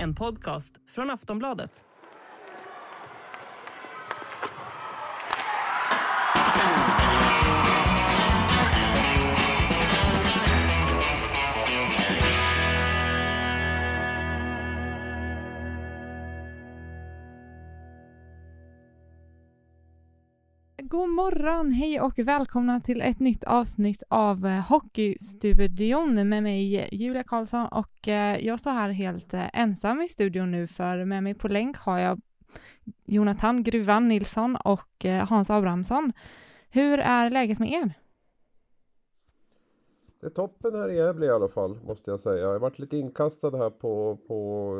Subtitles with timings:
[0.00, 1.87] En podcast från Aftonbladet.
[20.90, 27.22] God morgon, hej och välkomna till ett nytt avsnitt av eh, Hockeystudion med mig Julia
[27.24, 31.34] Karlsson och eh, jag står här helt eh, ensam i studion nu för med mig
[31.34, 32.20] på länk har jag
[33.04, 36.12] Jonathan Gruvan Nilsson och Hans Abrahamsson.
[36.70, 37.92] Hur är läget med er?
[40.20, 42.42] Det är toppen här i Gävle i alla fall, måste jag säga.
[42.42, 44.74] Jag har varit lite inkastad här på, på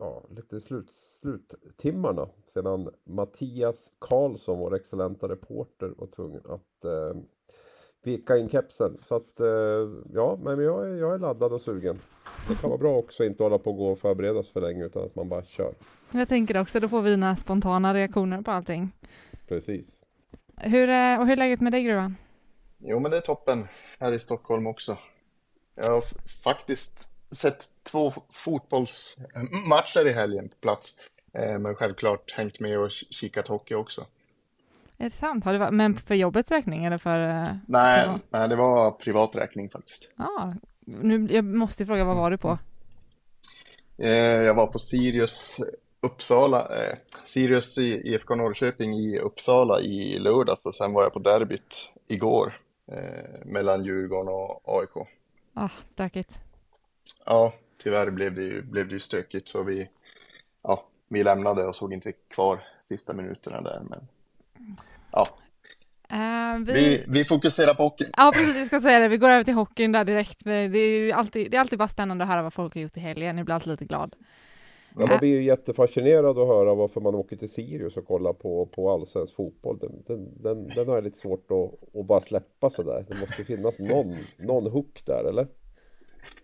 [0.00, 7.20] ja, lite slut, sluttimmarna sedan Mattias Karlsson, vår excellenta reporter, var tvungen att eh,
[8.02, 8.96] vika in kepsen.
[9.00, 9.46] Så att, eh,
[10.12, 12.00] ja, men jag är, jag är laddad och sugen.
[12.48, 14.84] Det kan vara bra också att inte hålla på och gå och förberedas för länge,
[14.84, 15.74] utan att man bara kör.
[16.10, 18.92] Jag tänker också, då får vi dina spontana reaktioner på allting.
[19.48, 20.04] Precis.
[20.56, 22.16] Hur, är, och hur är läget med dig, Gruvan?
[22.78, 23.66] Jo, men det är toppen
[23.98, 24.96] här i Stockholm också.
[25.74, 26.02] Jag har
[26.44, 30.94] faktiskt sett två fotbollsmatcher i helgen på plats.
[31.32, 34.06] Eh, men självklart hängt med och kikat hockey också.
[34.98, 35.44] Är det sant?
[35.44, 37.20] Har det varit, men för jobbets räkning eller för?
[37.28, 40.10] Eh, nej, nej, det var privat räkning faktiskt.
[40.16, 40.54] Ja, ah,
[40.84, 42.58] nu jag måste fråga, vad var du på?
[43.98, 45.60] Eh, jag var på Sirius
[46.00, 46.68] Uppsala,
[47.24, 52.60] Sirius IFK Norrköping i Uppsala i lördags och sen var jag på derbyt igår
[52.92, 55.08] eh, mellan Djurgården och AIK.
[55.54, 56.45] Ah, stökigt.
[57.24, 57.52] Ja,
[57.82, 59.88] tyvärr blev det ju, blev det ju stökigt så vi,
[60.62, 63.80] ja, vi lämnade och såg inte kvar sista minuterna där.
[63.90, 64.08] Men,
[65.12, 65.26] ja.
[66.12, 66.72] Uh, vi...
[66.72, 67.24] Vi, vi...
[67.24, 68.10] fokuserar på hockeyn.
[68.16, 69.08] Ja, precis, vi ska säga det.
[69.08, 70.44] Vi går över till hockeyn där direkt.
[70.44, 73.00] Det är, alltid, det är alltid bara spännande att höra vad folk har gjort i
[73.00, 73.36] helgen.
[73.36, 74.14] Jag blir alltid lite glad.
[74.98, 78.66] Ja, man blir ju jättefascinerad att höra varför man åker till Sirius och kollar på,
[78.66, 79.78] på allsvensk fotboll.
[79.78, 83.04] Den, den, den, den har jag lite svårt att, att bara släppa sådär.
[83.08, 85.46] Det måste finnas någon, någon hook där, eller?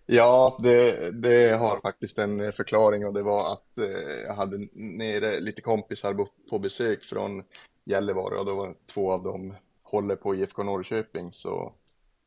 [0.05, 5.39] Ja, det, det har faktiskt en förklaring och det var att eh, jag hade nere
[5.39, 7.43] lite kompisar på besök från
[7.85, 11.73] Gällivare och då var två av dem håller på IFK Norrköping så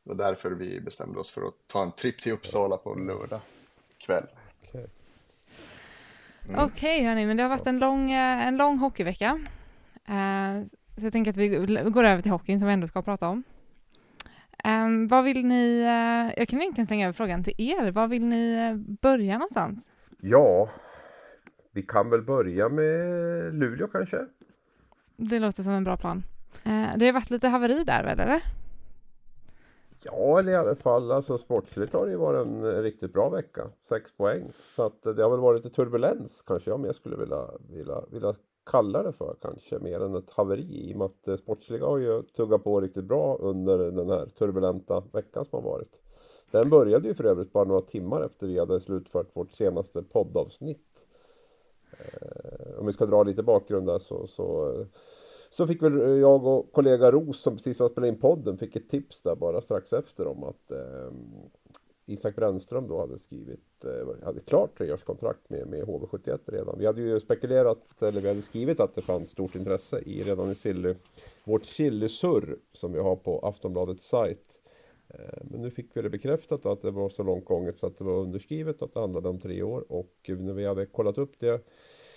[0.03, 3.39] det var därför vi bestämde oss för att ta en tripp till Uppsala på lördag
[3.97, 4.27] kväll.
[4.63, 4.85] Okay.
[6.49, 6.65] Mm.
[6.65, 9.39] Okej okay, hörni, men det har varit en lång, eh, en lång hockeyvecka.
[10.09, 11.47] Uh, så jag tänker att vi
[11.91, 13.43] går över till hockeyn som vi ändå ska prata om.
[14.65, 17.91] Um, vad vill ni, uh, jag kan egentligen slänga över frågan till er.
[17.91, 19.89] Var vill ni börja någonstans?
[20.21, 20.69] Ja,
[21.71, 22.95] vi kan väl börja med
[23.55, 24.25] Luleå kanske?
[25.17, 26.23] Det låter som en bra plan.
[26.67, 28.41] Uh, det har varit lite haveri där väl, eller?
[30.03, 33.61] Ja, eller i alla fall alltså sportsligt har det ju varit en riktigt bra vecka.
[33.81, 34.51] Sex poäng.
[34.67, 38.33] Så att det har väl varit lite turbulens kanske jag mer skulle vilja, vilja, vilja
[38.67, 41.97] kalla det för kanske mer än ett haveri i och med att det sportsliga har
[41.97, 46.01] ju tuggat på riktigt bra under den här turbulenta veckan som har varit.
[46.51, 51.05] Den började ju för övrigt bara några timmar efter vi hade slutfört vårt senaste poddavsnitt.
[51.91, 54.73] Eh, om vi ska dra lite bakgrund där så, så
[55.49, 58.75] så fick väl eh, jag och kollega Ros som precis har spelat in podden fick
[58.75, 61.11] ett tips där bara strax efter om att eh,
[62.09, 66.79] Isak Brännström då hade skrivit, eh, hade klart treårskontrakt med, med HV71 redan.
[66.79, 70.51] Vi hade ju spekulerat, eller vi hade skrivit att det fanns stort intresse i redan
[70.51, 70.95] i Silly,
[71.43, 74.61] vårt Chilisurr som vi har på Aftonbladets sajt.
[75.09, 77.97] Eh, men nu fick vi det bekräftat att det var så långt gånget så att
[77.97, 81.39] det var underskrivet att det handlade om tre år och när vi hade kollat upp
[81.39, 81.65] det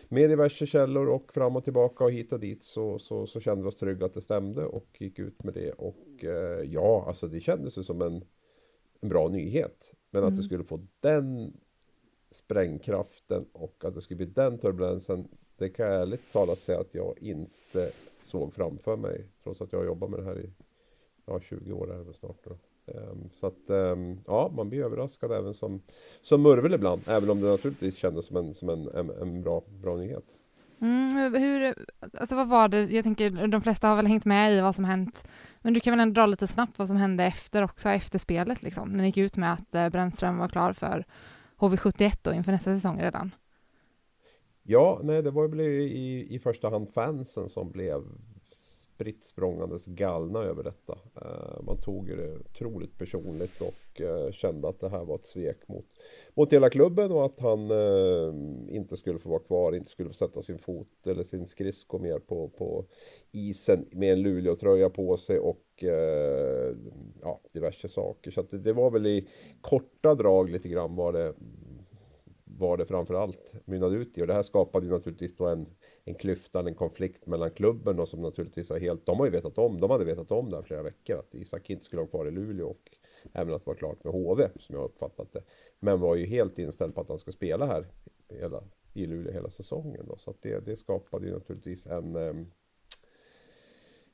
[0.08, 3.62] med diverse källor och fram och tillbaka och hit och dit så, så, så kände
[3.62, 5.72] vi oss trygga att det stämde och gick ut med det.
[5.72, 8.24] Och eh, ja, alltså det kändes ju som en,
[9.00, 9.94] en bra nyhet.
[10.10, 10.32] Men mm.
[10.32, 11.52] att det skulle få den
[12.30, 15.28] sprängkraften och att det skulle bli den turbulensen.
[15.56, 19.26] Det kan jag ärligt talat säga att jag inte såg framför mig.
[19.42, 20.50] Trots att jag har jobbat med det här i
[21.26, 22.44] ja, 20 år är snart.
[22.44, 22.58] Då.
[22.92, 25.82] Ehm, så att ehm, ja, man blir överraskad även som,
[26.22, 27.02] som murvel ibland.
[27.06, 30.34] Även om det naturligtvis kändes som en, som en, en, en bra, bra nyhet.
[30.80, 31.74] Mm, hur,
[32.18, 34.84] alltså vad var det, jag tänker de flesta har väl hängt med i vad som
[34.84, 35.24] hänt,
[35.60, 38.62] men du kan väl ändå dra lite snabbt vad som hände efter också, efter spelet
[38.62, 41.04] liksom, när ni gick ut med att eh, Brännström var klar för
[41.58, 43.34] HV71 då inför nästa säsong redan?
[44.62, 48.02] Ja, nej, det var väl i, i första hand fansen som blev
[49.00, 50.98] spritt språngandes galna över detta.
[51.22, 55.68] Eh, man tog det otroligt personligt och eh, kände att det här var ett svek
[55.68, 55.86] mot,
[56.34, 58.34] mot hela klubben och att han eh,
[58.76, 62.18] inte skulle få vara kvar, inte skulle få sätta sin fot eller sin skridsko mer
[62.18, 62.84] på, på
[63.32, 65.64] isen med en Luleå-tröja på sig och
[67.22, 68.30] ja, diverse saker.
[68.30, 69.28] Så det, det, var väl i
[69.60, 71.34] korta drag lite grann var det
[72.44, 74.22] var det framför allt mynnade ut i.
[74.22, 75.66] Och det här skapade ju naturligtvis då en,
[76.04, 79.58] en klyfta, en konflikt mellan klubben och som naturligtvis har helt, de har ju vetat
[79.58, 82.26] om, de hade vetat om det här flera veckor att Isak inte skulle vara kvar
[82.26, 82.96] i Luleå och
[83.32, 85.42] även att det var klart med HV som jag uppfattat det.
[85.80, 87.86] Men var ju helt inställd på att han ska spela här
[88.28, 88.62] hela,
[88.92, 90.06] i Luleå hela säsongen.
[90.08, 90.16] Då.
[90.16, 92.46] Så att det, det skapade ju naturligtvis en ehm,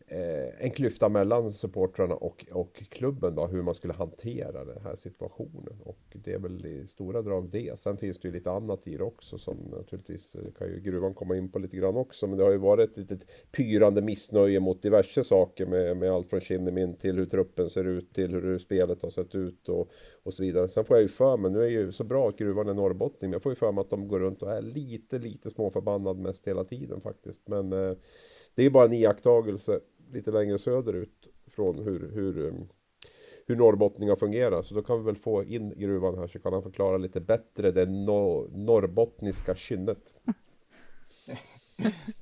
[0.09, 4.97] eh, en klyfta mellan supportrarna och, och klubben då, hur man skulle hantera den här
[4.97, 5.81] situationen.
[5.85, 7.79] Och det är väl i stora drag det.
[7.79, 11.37] Sen finns det ju lite annat i det också som naturligtvis kan ju gruvan komma
[11.37, 12.27] in på lite grann också.
[12.27, 16.31] Men det har ju varit ett litet pyrande missnöje mot diverse saker med, med allt
[16.31, 19.91] från Kinnemin till hur truppen ser ut till hur spelet har sett ut och,
[20.23, 20.69] och så vidare.
[20.69, 23.31] Sen får jag ju för mig, nu är ju så bra att gruvan är norrbottning,
[23.31, 26.19] men jag får ju för mig att de går runt och är lite, lite småförbannad
[26.19, 27.49] mest hela tiden faktiskt.
[27.49, 27.97] Men eh,
[28.55, 29.81] det är ju bara en iakttagelse
[30.13, 32.55] lite längre söderut från hur, hur, eh,
[33.47, 34.63] hur norrbottningar fungerar.
[34.63, 37.71] Så då kan vi väl få in gruvan här så kan han förklara lite bättre
[37.71, 40.15] det no norrbottniska kynnet.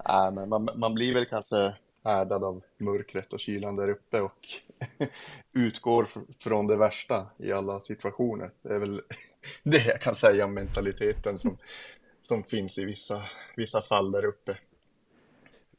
[0.09, 4.49] Nej, men man, man blir väl kanske härdad av mörkret och kylan där uppe och
[5.53, 6.09] utgår
[6.39, 8.51] från det värsta i alla situationer.
[8.63, 9.03] Det är väl
[9.63, 11.59] det jag kan säga om mentaliteten som,
[12.23, 13.23] som finns i vissa,
[13.57, 14.59] vissa fall där uppe.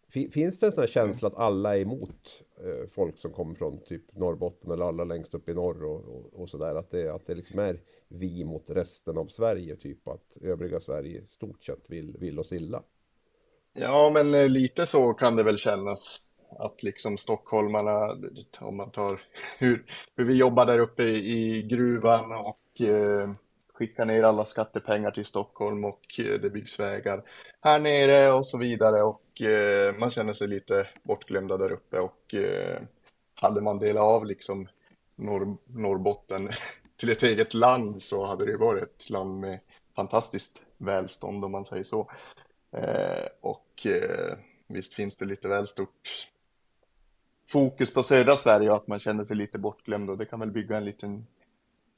[0.10, 3.84] Finns det en sån här känsla att alla är emot eh, folk som kommer från
[3.84, 6.76] typ Norrbotten eller alla längst upp i norr och, och, och sådär?
[6.76, 11.26] Att det, att det liksom är vi mot resten av Sverige, typ att övriga Sverige
[11.26, 12.84] stort sett vill, vill oss illa?
[13.74, 16.22] Ja, men eh, lite så kan det väl kännas
[16.60, 18.18] att liksom stockholmarna,
[18.60, 19.22] om man tar
[19.60, 19.86] hur,
[20.16, 23.32] hur vi jobbar där uppe i, i gruvan och eh,
[23.74, 27.24] skickar ner alla skattepengar till Stockholm och eh, det byggs vägar
[27.66, 32.34] här nere och så vidare och eh, man känner sig lite bortglömda där uppe och
[32.34, 32.82] eh,
[33.36, 34.68] hade man delat av liksom
[35.16, 36.50] Norr, Norrbotten
[36.98, 39.60] till ett eget land så hade det varit ett land med
[39.96, 42.12] fantastiskt välstånd om man säger så.
[42.72, 46.30] Eh, och eh, visst finns det lite väl stort
[47.50, 50.52] fokus på södra Sverige och att man känner sig lite bortglömd och det kan väl
[50.52, 51.28] bygga en liten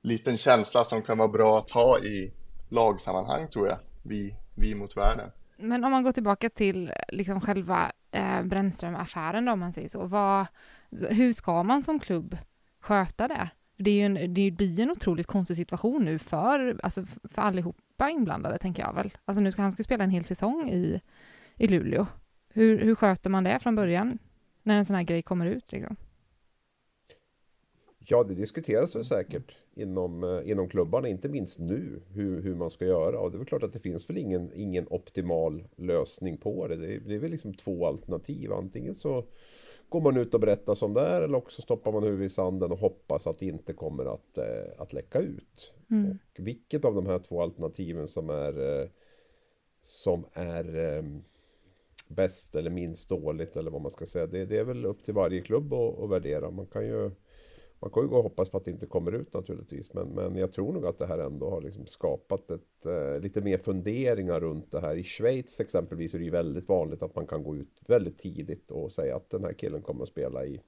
[0.01, 2.33] liten känsla som kan vara bra att ha i
[2.69, 3.77] lagsammanhang tror jag.
[4.03, 5.31] Vi, vi mot världen.
[5.57, 10.07] Men om man går tillbaka till liksom själva eh, Brännström-affären då, om man säger så.
[10.07, 10.48] Vad,
[11.09, 12.38] hur ska man som klubb
[12.80, 13.50] sköta det?
[13.77, 17.42] Det, är ju en, det blir ju en otroligt konstig situation nu för, alltså för
[17.42, 19.18] allihopa inblandade, tänker jag väl.
[19.25, 21.01] Alltså nu ska han ska spela en hel säsong i,
[21.56, 22.07] i Luleå.
[22.50, 24.19] Hur, hur sköter man det från början,
[24.63, 25.71] när en sån här grej kommer ut?
[25.71, 25.95] Liksom?
[28.00, 32.69] Ja, det diskuteras väl säkert inom, eh, inom klubbarna, inte minst nu, hur, hur man
[32.69, 33.19] ska göra.
[33.19, 36.75] Och det är väl klart att det finns väl ingen, ingen optimal lösning på det.
[36.75, 38.53] Det är, det är väl liksom två alternativ.
[38.53, 39.24] Antingen så
[39.89, 42.71] går man ut och berättar som det är eller också stoppar man huvudet i sanden
[42.71, 45.74] och hoppas att det inte kommer att, eh, att läcka ut.
[45.89, 46.10] Mm.
[46.12, 48.88] Och vilket av de här två alternativen som är, eh,
[49.81, 51.03] som är
[52.10, 54.27] bäst eller minst dåligt eller vad man ska säga.
[54.27, 56.51] Det, det är väl upp till varje klubb att, att värdera.
[56.51, 57.12] Man kan ju
[57.79, 59.93] man kan ju gå och hoppas på att det inte kommer ut naturligtvis.
[59.93, 63.41] Men, men jag tror nog att det här ändå har liksom skapat ett, eh, lite
[63.41, 64.96] mer funderingar runt det här.
[64.96, 68.72] I Schweiz exempelvis är det ju väldigt vanligt att man kan gå ut väldigt tidigt
[68.72, 70.62] och säga att den här killen kommer att spela i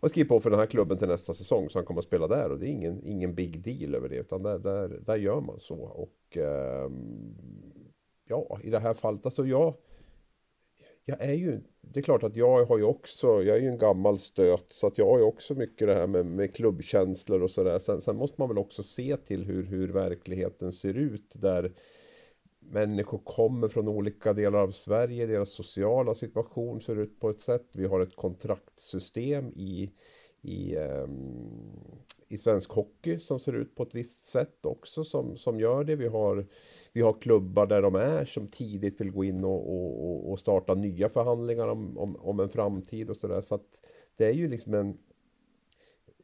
[0.00, 2.26] och skriva på för den här klubben till nästa säsong så han kommer att spela
[2.26, 5.40] där och det är ingen, ingen big deal över det utan där, där, där gör
[5.40, 6.90] man så och eh,
[8.28, 9.74] ja i det här fallet alltså jag
[11.04, 13.78] jag är ju, det är klart att jag har ju också, jag är ju en
[13.78, 17.50] gammal stöt så att jag har ju också mycket det här med, med klubbkänslor och
[17.50, 17.78] sådär.
[17.78, 21.72] Sen, sen, måste man väl också se till hur, hur verkligheten ser ut där
[22.60, 27.66] människor kommer från olika delar av Sverige, deras sociala situation ser ut på ett sätt.
[27.72, 29.90] Vi har ett kontraktsystem i,
[30.40, 31.82] i, um,
[32.28, 35.96] i svensk hockey som ser ut på ett visst sätt också som, som gör det.
[35.96, 36.46] Vi har
[36.92, 40.74] vi har klubbar där de är som tidigt vill gå in och, och, och starta
[40.74, 43.40] nya förhandlingar om, om, om en framtid och sådär.
[43.40, 43.80] Så att
[44.16, 44.98] det är ju liksom en...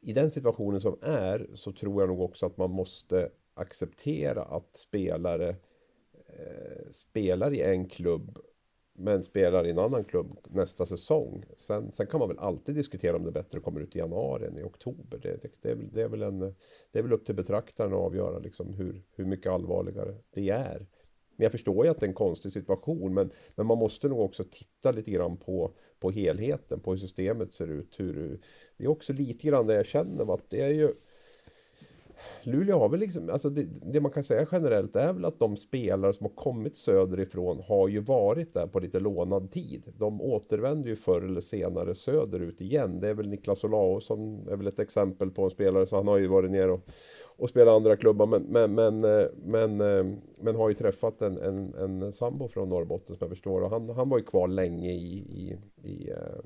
[0.00, 4.76] I den situationen som är så tror jag nog också att man måste acceptera att
[4.76, 5.48] spelare
[6.28, 8.38] eh, spelar i en klubb
[8.98, 11.44] men spelar i en annan klubb nästa säsong.
[11.56, 14.46] Sen, sen kan man väl alltid diskutera om det är bättre kommer ut i januari
[14.46, 15.18] än i oktober.
[15.22, 16.38] Det, det, det, är, det, är, väl en,
[16.92, 20.86] det är väl upp till betraktaren att avgöra liksom hur, hur mycket allvarligare det är.
[21.36, 24.20] Men jag förstår ju att det är en konstig situation, men, men man måste nog
[24.20, 28.00] också titta lite grann på, på helheten, på hur systemet ser ut.
[28.00, 28.40] Hur,
[28.76, 30.94] det är också lite grann det jag känner att det är ju
[32.42, 35.56] Luleå har väl liksom, alltså det, det, man kan säga generellt är väl att de
[35.56, 39.92] spelare som har kommit söderifrån har ju varit där på lite lånad tid.
[39.98, 43.00] De återvänder ju förr eller senare söderut igen.
[43.00, 46.18] Det är väl Niklas Olausson är väl ett exempel på en spelare, så han har
[46.18, 46.80] ju varit ner och,
[47.36, 51.38] och spelat andra klubbar men, men, men, eh, men, eh, men har ju träffat en,
[51.38, 54.92] en, en sambo från Norrbotten som jag förstår och han, han var ju kvar länge
[54.92, 55.56] i, i,
[55.88, 56.44] i eh,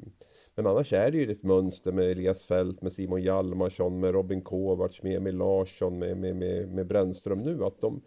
[0.55, 4.43] men annars är det ju ett mönster med Elias Fält, med Simon Hjalmarsson, med Robin
[4.43, 7.65] Kovacs, med Emil Larsson, med, med, med, med Brännström nu.
[7.65, 8.01] Att de,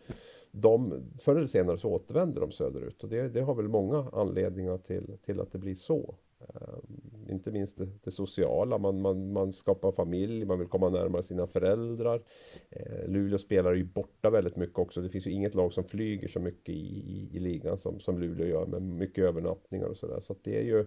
[0.51, 3.03] de, förr eller senare så återvänder de söderut.
[3.03, 6.15] Och det, det har väl många anledningar till, till att det blir så.
[6.39, 11.23] Um, inte minst det, det, sociala, man, man, man skapar familj, man vill komma närmare
[11.23, 12.21] sina föräldrar.
[12.79, 15.01] Uh, Luleå spelar ju borta väldigt mycket också.
[15.01, 18.19] Det finns ju inget lag som flyger så mycket i, i, i ligan som, som
[18.19, 20.19] Luleå gör med mycket övernattningar och sådär.
[20.19, 20.85] Så, det är ju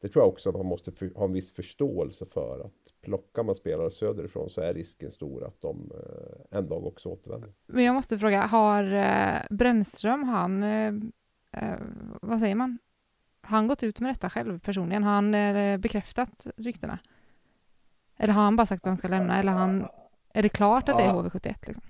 [0.00, 3.42] det tror jag också att man måste för, ha en viss förståelse för att plockar
[3.42, 7.52] man spelare söderifrån så är risken stor att de eh, en dag också återvänder.
[7.66, 10.94] Men jag måste fråga, har eh, Brännström, han, eh,
[11.52, 11.78] eh
[12.22, 12.78] vad säger man,
[13.40, 15.04] han gått ut med detta själv personligen?
[15.04, 16.98] Har han eh, bekräftat ryktena?
[18.16, 19.38] Eller har han bara sagt att han ska lämna?
[19.38, 19.86] Eller han,
[20.32, 21.54] är det klart att det är HV71?
[21.66, 21.82] Liksom?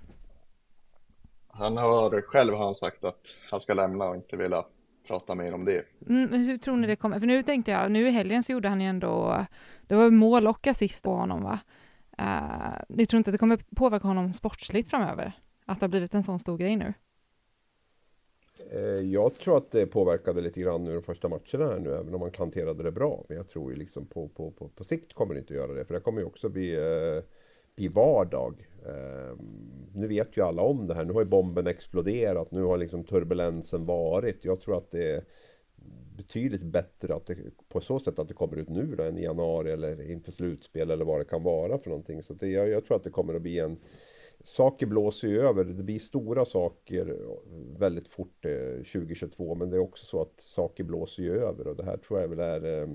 [1.47, 4.65] Han har själv har han sagt att han ska lämna och inte vilja
[5.11, 5.85] prata mer om det.
[6.09, 7.19] Mm, hur tror ni det kommer?
[7.19, 9.45] För nu tänkte jag, nu i helgen så gjorde han ju ändå,
[9.87, 11.59] det var mål och assist på honom va?
[12.21, 15.33] Uh, ni tror inte att det kommer påverka honom sportsligt framöver?
[15.65, 16.93] Att det har blivit en sån stor grej nu?
[18.71, 22.13] Eh, jag tror att det påverkade lite grann nu de första matcherna här nu, även
[22.13, 23.23] om man hanterade det bra.
[23.27, 25.73] Men jag tror ju liksom på, på, på, på sikt kommer det inte att göra
[25.73, 27.23] det, för det kommer ju också bli, eh,
[27.81, 28.67] i vardag.
[28.85, 29.37] Eh,
[29.93, 31.05] nu vet ju alla om det här.
[31.05, 32.51] Nu har ju bomben exploderat.
[32.51, 34.45] Nu har liksom turbulensen varit.
[34.45, 35.23] Jag tror att det är
[36.17, 37.37] betydligt bättre att det,
[37.69, 40.91] på så sätt att det kommer ut nu då, än i januari eller inför slutspel
[40.91, 42.23] eller vad det kan vara för någonting.
[42.23, 43.77] Så det, jag, jag tror att det kommer att bli en
[44.43, 47.17] Saker blåser ju över, det blir stora saker
[47.79, 51.75] väldigt fort eh, 2022 men det är också så att saker blåser ju över och
[51.75, 52.89] det här tror jag väl är eh,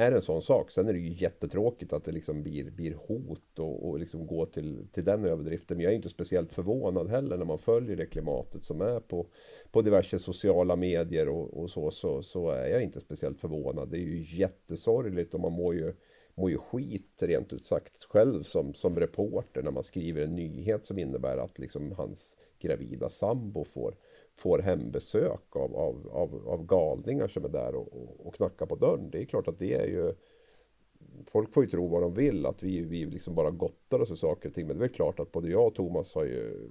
[0.00, 0.70] är en sån sak.
[0.70, 4.46] Sen är det ju jättetråkigt att det liksom blir, blir hot och, och liksom gå
[4.46, 5.76] till, till den överdriften.
[5.76, 9.26] Men jag är inte speciellt förvånad heller när man följer det klimatet som är på,
[9.70, 13.90] på diverse sociala medier och, och så, så, så är jag inte speciellt förvånad.
[13.90, 15.94] Det är ju jättesorgligt och man mår ju
[16.34, 20.84] mår ju skit rent ut sagt själv som, som reporter när man skriver en nyhet
[20.84, 23.96] som innebär att liksom hans gravida sambo får,
[24.34, 28.76] får hembesök av, av, av, av galningar som är där och, och, och knackar på
[28.76, 29.10] dörren.
[29.10, 30.14] Det är klart att det är ju
[31.26, 34.16] Folk får ju tro vad de vill, att vi, vi liksom bara gottar oss i
[34.16, 34.66] saker och ting.
[34.66, 36.68] Men det är väl klart att både jag och Thomas har ju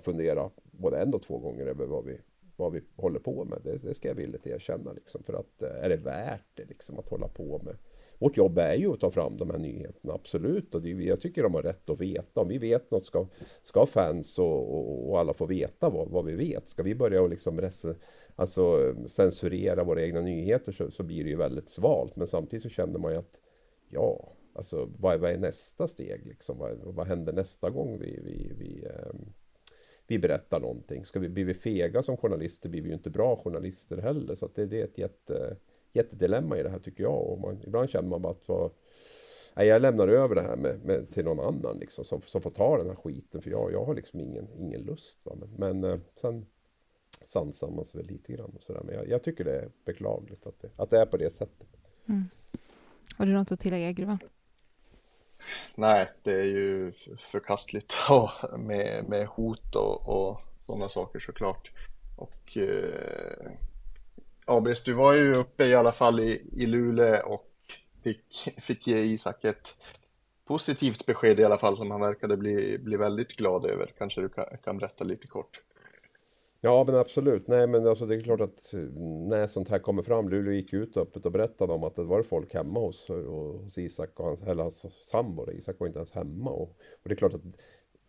[0.00, 2.20] funderat både en och två gånger över vad vi,
[2.56, 3.58] vad vi håller på med.
[3.64, 4.92] Det, det ska jag villigt erkänna.
[4.92, 7.76] Liksom, för att eh, är det värt det liksom, att hålla på med
[8.18, 10.74] vårt jobb är ju att ta fram de här nyheterna, absolut.
[10.74, 12.40] Och det, jag tycker de har rätt att veta.
[12.40, 13.26] Om vi vet något ska,
[13.62, 16.68] ska fans och, och, och alla få veta vad, vad vi vet.
[16.68, 17.94] Ska vi börja och liksom resa,
[18.36, 22.16] alltså, censurera våra egna nyheter så, så blir det ju väldigt svalt.
[22.16, 23.40] Men samtidigt så känner man ju att
[23.88, 26.26] ja, alltså vad, vad är nästa steg?
[26.26, 26.58] Liksom?
[26.58, 29.12] Vad, vad händer nästa gång vi, vi, vi eh,
[30.10, 31.04] vi berättar någonting.
[31.04, 34.34] Ska vi, blir vi fega som journalister blir vi ju inte bra journalister heller.
[34.34, 35.56] Så det, det är ett jätte,
[35.92, 37.22] jättedilemma i det här tycker jag.
[37.22, 38.70] Och man, ibland känner man bara att vad,
[39.54, 42.50] nej, jag lämnar över det här med, med, till någon annan liksom, som, som får
[42.50, 43.42] ta den här skiten.
[43.42, 45.18] För jag, jag har liksom ingen, ingen lust.
[45.24, 45.32] Va?
[45.36, 46.46] Men, men eh, sen
[47.24, 48.52] sansar man sig väl lite grann.
[48.56, 48.82] Och sådär.
[48.84, 51.68] Men jag, jag, tycker det är beklagligt att det, att det är på det sättet.
[52.08, 52.24] Mm.
[53.16, 54.18] Har du något att tillägga Gruvan?
[55.74, 57.94] Nej, det är ju förkastligt
[58.58, 61.72] med, med hot och, och sådana saker såklart.
[62.16, 63.50] Och eh,
[64.48, 67.46] Abris, du var ju uppe i alla fall i, i Luleå och
[68.02, 69.74] fick, fick ge Isak ett
[70.46, 73.86] positivt besked i alla fall som han verkade bli, bli väldigt glad över.
[73.98, 75.60] Kanske du kan, kan berätta lite kort.
[76.60, 80.02] Ja men absolut, nej men alltså det är klart att mm, när sånt här kommer
[80.02, 83.78] fram, Luleå gick ut öppet och berättade om att det var folk hemma hos, hos
[83.78, 86.68] Isak och hans, eller hans sambo, Isak var inte ens hemma och,
[87.02, 87.42] och det är klart att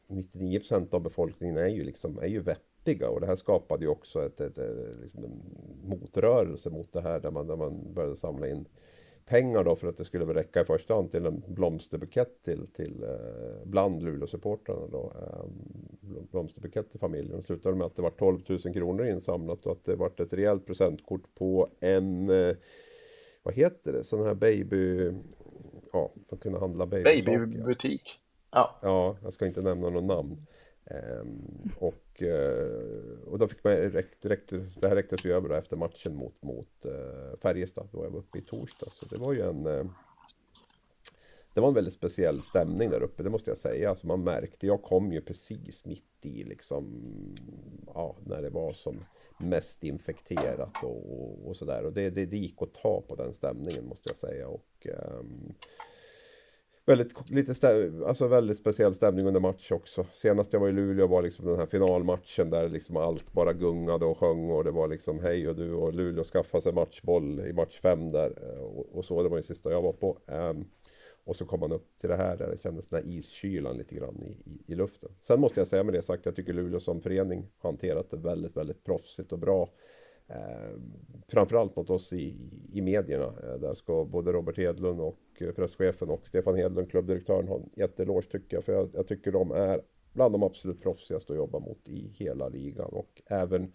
[0.08, 3.86] 99 procent av befolkningen är ju liksom, är ju vett vettiga och det här skapade
[3.86, 5.42] ju också ett, ett, ett liksom en
[5.90, 8.66] motrörelse mot det här där man, där man började samla in
[9.26, 13.04] pengar då för att det skulle räcka i första hand till en blomsterbukett till, till
[13.04, 15.14] eh, bland Luleå-supportrarna då.
[15.22, 15.46] Eh,
[16.32, 17.38] blomsterbukett till familjen.
[17.38, 20.34] Det slutade med att det var 12 000 kronor insamlat och att det var ett
[20.34, 22.56] rejält presentkort på en, eh,
[23.44, 25.12] vad heter det, sån här baby,
[25.94, 27.40] ja, man kunde handla babysaker.
[27.40, 28.20] Babybutik.
[28.52, 28.80] Ja.
[28.82, 30.46] ja, jag ska inte nämna något namn.
[30.89, 34.50] Ehm, och, eh, och då fick man, direkt, direkt,
[34.81, 38.38] det här räcktes ju över efter matchen mot, mot eh, Färjestad, då jag var uppe
[38.38, 38.91] i torsdag.
[38.91, 39.86] Så det var ju en eh,
[41.53, 43.89] Det var en väldigt speciell stämning där uppe, det måste jag säga.
[43.89, 46.86] Alltså man märkte, jag kom ju precis mitt i liksom
[47.93, 49.05] Ja, när det var som
[49.38, 51.86] mest infekterat och, och, och sådär.
[51.86, 54.48] Och det, det, det gick att ta på den stämningen måste jag säga.
[54.48, 54.88] Och
[55.19, 55.53] um,
[56.89, 60.05] väldigt, lite alltså väldigt speciell stämning under match också.
[60.13, 64.05] Senast jag var i Luleå var liksom den här finalmatchen där liksom allt bara gungade
[64.05, 67.53] och sjöng och det var liksom hej och du och Luleå skaffade sig matchboll i
[67.53, 69.24] match fem där eh, och, och så.
[69.24, 70.17] Det var ju sista jag var på.
[70.25, 70.65] Um,
[71.24, 73.96] och så kom man upp till det här där det kändes den här iskylan lite
[73.96, 75.10] grann i, i, i, luften.
[75.19, 78.58] Sen måste jag säga med det sagt, jag tycker Luleå som förening hanterat det väldigt,
[78.58, 79.69] väldigt proffsigt och bra.
[80.30, 80.80] Eh,
[81.28, 82.36] framförallt mot oss i,
[82.74, 83.26] i medierna.
[83.44, 87.70] Eh, där ska både Robert Hedlund och eh, presschefen och Stefan Hedlund, klubbdirektören, ha en
[87.76, 88.64] jätteeloge tycker jag.
[88.64, 89.82] För jag, jag, tycker de är
[90.14, 92.90] bland de absolut proffsigaste att jobba mot i hela ligan.
[92.90, 93.72] Och även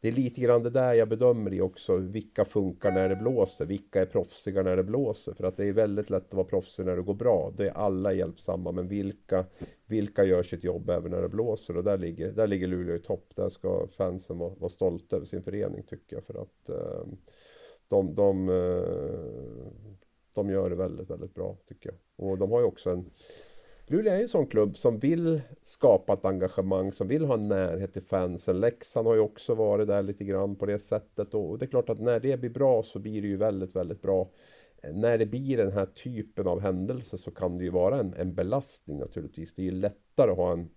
[0.00, 1.96] det är lite grann det där jag bedömer i också.
[1.96, 3.66] Vilka funkar när det blåser?
[3.66, 5.34] Vilka är proffsiga när det blåser?
[5.34, 7.52] För att det är väldigt lätt att vara proffsig när det går bra.
[7.56, 8.72] Det är alla hjälpsamma.
[8.72, 9.44] Men vilka,
[9.86, 11.76] vilka gör sitt jobb även när det blåser?
[11.76, 13.32] Och där ligger, där ligger Luleå i topp.
[13.34, 16.24] Där ska fansen vara, vara stolta över sin förening tycker jag.
[16.24, 17.06] För att eh,
[17.88, 19.72] de, de, eh,
[20.32, 22.28] de gör det väldigt, väldigt bra tycker jag.
[22.28, 23.10] Och de har ju också en
[23.90, 28.02] Luleå är en sån klubb som vill skapa ett engagemang, som vill ha närhet till
[28.02, 28.60] fansen.
[28.60, 31.88] Leksand har ju också varit där lite grann på det sättet och det är klart
[31.88, 34.30] att när det blir bra så blir det ju väldigt, väldigt bra.
[34.82, 38.14] Eh, när det blir den här typen av händelse så kan det ju vara en,
[38.14, 39.54] en belastning naturligtvis.
[39.54, 40.68] Det är ju lättare att ha en,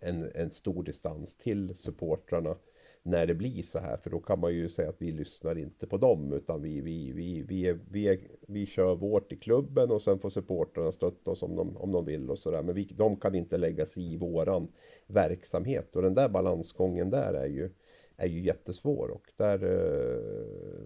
[0.00, 2.56] en, en stor distans till supportrarna
[3.02, 3.96] när det blir så här.
[3.96, 7.12] För då kan man ju säga att vi lyssnar inte på dem utan vi, vi,
[7.12, 8.18] vi, vi, är, vi, är,
[8.48, 12.04] vi kör vårt i klubben och sen får supportrarna stötta oss om de, om de
[12.04, 12.62] vill och sådär.
[12.62, 14.68] Men vi, de kan inte lägga sig i våran
[15.06, 17.70] verksamhet och den där balansgången där är ju,
[18.16, 20.84] är ju jättesvår och där, eh,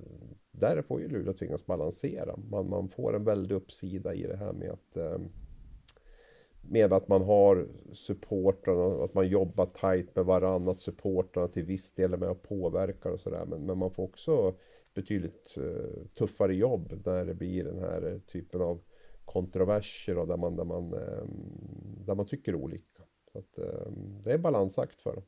[0.50, 2.37] där får ju Luleå tvingas balansera.
[2.37, 5.18] Man, man får en väldig uppsida i det här med att eh,
[6.68, 11.94] med att man har supportrarna, att man jobbar tajt med varandra, att supportrarna till viss
[11.94, 13.44] del är med och påverkar och sådär.
[13.46, 14.55] Men, men man får också
[14.94, 18.81] betydligt uh, tuffare jobb när det blir den här typen av
[19.24, 21.31] kontroverser och där man, där man, um,
[22.07, 23.02] där man tycker olika.
[23.33, 25.24] Så att, um, det är en balansakt för dem.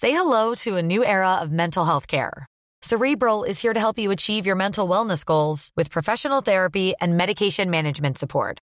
[0.00, 2.46] Say hello to a new era of mental health care.
[2.82, 7.16] Cerebral is here to help you achieve your mental wellness goals with professional therapy and
[7.16, 8.58] medication management support.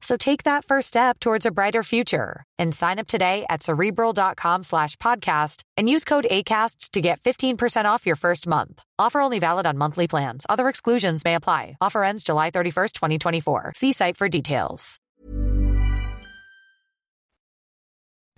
[0.00, 4.62] So take that first step towards a brighter future and sign up today at cerebral.com
[4.62, 8.82] slash podcast and use code ACasts to get 15% off your first month.
[8.98, 10.46] Offer only valid on monthly plans.
[10.48, 11.76] Other exclusions may apply.
[11.80, 13.72] Offer ends July 31st, 2024.
[13.76, 14.98] See site for details.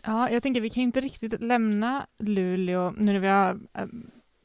[0.05, 3.87] Ja, jag tänker vi kan inte riktigt lämna Luleå nu när vi har eh,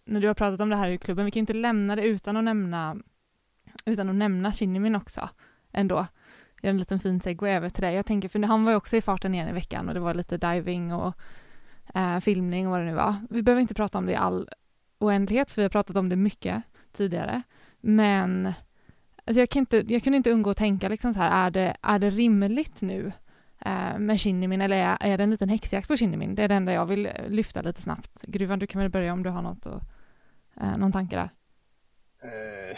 [0.06, 2.38] när du har pratat om det här i klubben, vi kan inte lämna det utan
[2.38, 2.98] att nämna
[3.86, 5.30] utan att nämna Kinnimin också
[5.72, 6.08] ändå.
[6.62, 7.92] Gör en liten fin segway över till det.
[7.92, 10.14] Jag tänker, för han var ju också i farten igen i veckan och det var
[10.14, 11.14] lite diving och
[11.96, 13.16] eh, filmning och vad det nu var.
[13.30, 14.50] Vi behöver inte prata om det i all
[15.00, 17.42] oändlighet, för vi har pratat om det mycket tidigare.
[17.82, 18.54] Men
[19.26, 21.78] alltså jag, kan inte, jag kunde inte undgå att tänka liksom så här, är det,
[21.82, 23.12] är det rimligt nu
[23.66, 26.36] eh, med Kinnimin eller är, är det en liten häxjakt på Kinnimin?
[26.36, 28.22] Det är det enda jag vill eh, lyfta lite snabbt.
[28.28, 29.82] Gruvan, du kan väl börja om du har något och,
[30.62, 31.30] Eh, någon tanke där?
[32.24, 32.78] Eh,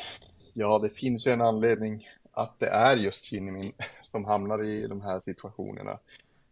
[0.53, 2.07] ja, det finns ju en anledning
[2.39, 3.73] att det är just Kinnimin
[4.11, 5.99] som hamnar i de här situationerna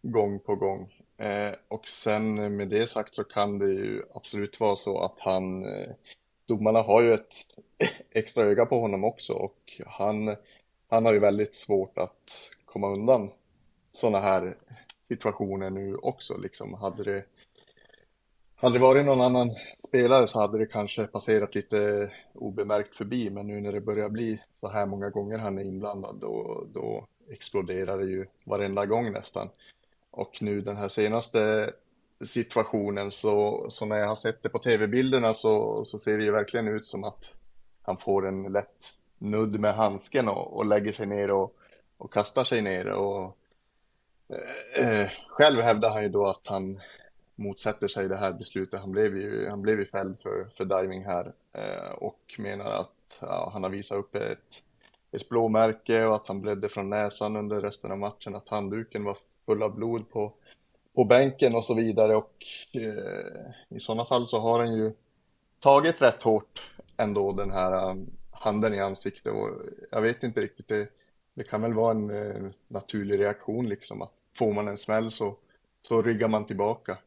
[0.01, 0.93] gång på gång.
[1.17, 5.65] Eh, och sen med det sagt så kan det ju absolut vara så att han,
[5.65, 5.89] eh,
[6.45, 7.35] domarna har ju ett
[8.11, 10.35] extra öga på honom också och han,
[10.89, 13.29] han har ju väldigt svårt att komma undan
[13.91, 14.57] sådana här
[15.07, 16.37] situationer nu också.
[16.37, 17.23] Liksom hade det
[18.59, 19.49] hade det varit någon annan
[19.87, 24.41] spelare så hade det kanske passerat lite obemärkt förbi, men nu när det börjar bli
[24.59, 29.49] så här många gånger han är inblandad, då, då exploderar det ju varenda gång nästan.
[30.11, 31.71] Och nu den här senaste
[32.21, 36.31] situationen så, så när jag har sett det på tv-bilderna så, så ser det ju
[36.31, 37.31] verkligen ut som att
[37.81, 41.53] han får en lätt nudd med handsken och, och lägger sig ner och,
[41.97, 42.91] och kastar sig ner.
[42.91, 43.37] Och,
[44.77, 46.79] eh, eh själv hävdar han ju då att han
[47.37, 48.79] motsätter sig det här beslutet.
[48.79, 53.19] Han blev ju, han blev ju fälld för, för diving här eh, och menar att
[53.21, 54.63] ja, han har visat upp ett,
[55.11, 59.17] ett blåmärke och att han blödde från näsan under resten av matchen, att handduken var
[59.45, 60.33] full av blod på,
[60.95, 64.93] på bänken och så vidare och eh, i sådana fall så har han ju
[65.59, 69.49] tagit rätt hårt ändå den här um, handen i ansiktet och
[69.91, 70.87] jag vet inte riktigt, det,
[71.33, 75.35] det kan väl vara en uh, naturlig reaktion liksom att får man en smäll så,
[75.81, 76.97] så ryggar man tillbaka.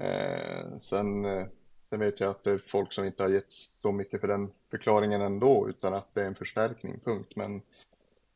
[0.00, 1.46] Eh, sen, eh,
[1.90, 4.52] sen vet jag att det är folk som inte har gett så mycket för den
[4.70, 7.32] förklaringen ändå, utan att det är en förstärkning, punkt.
[7.36, 7.62] Men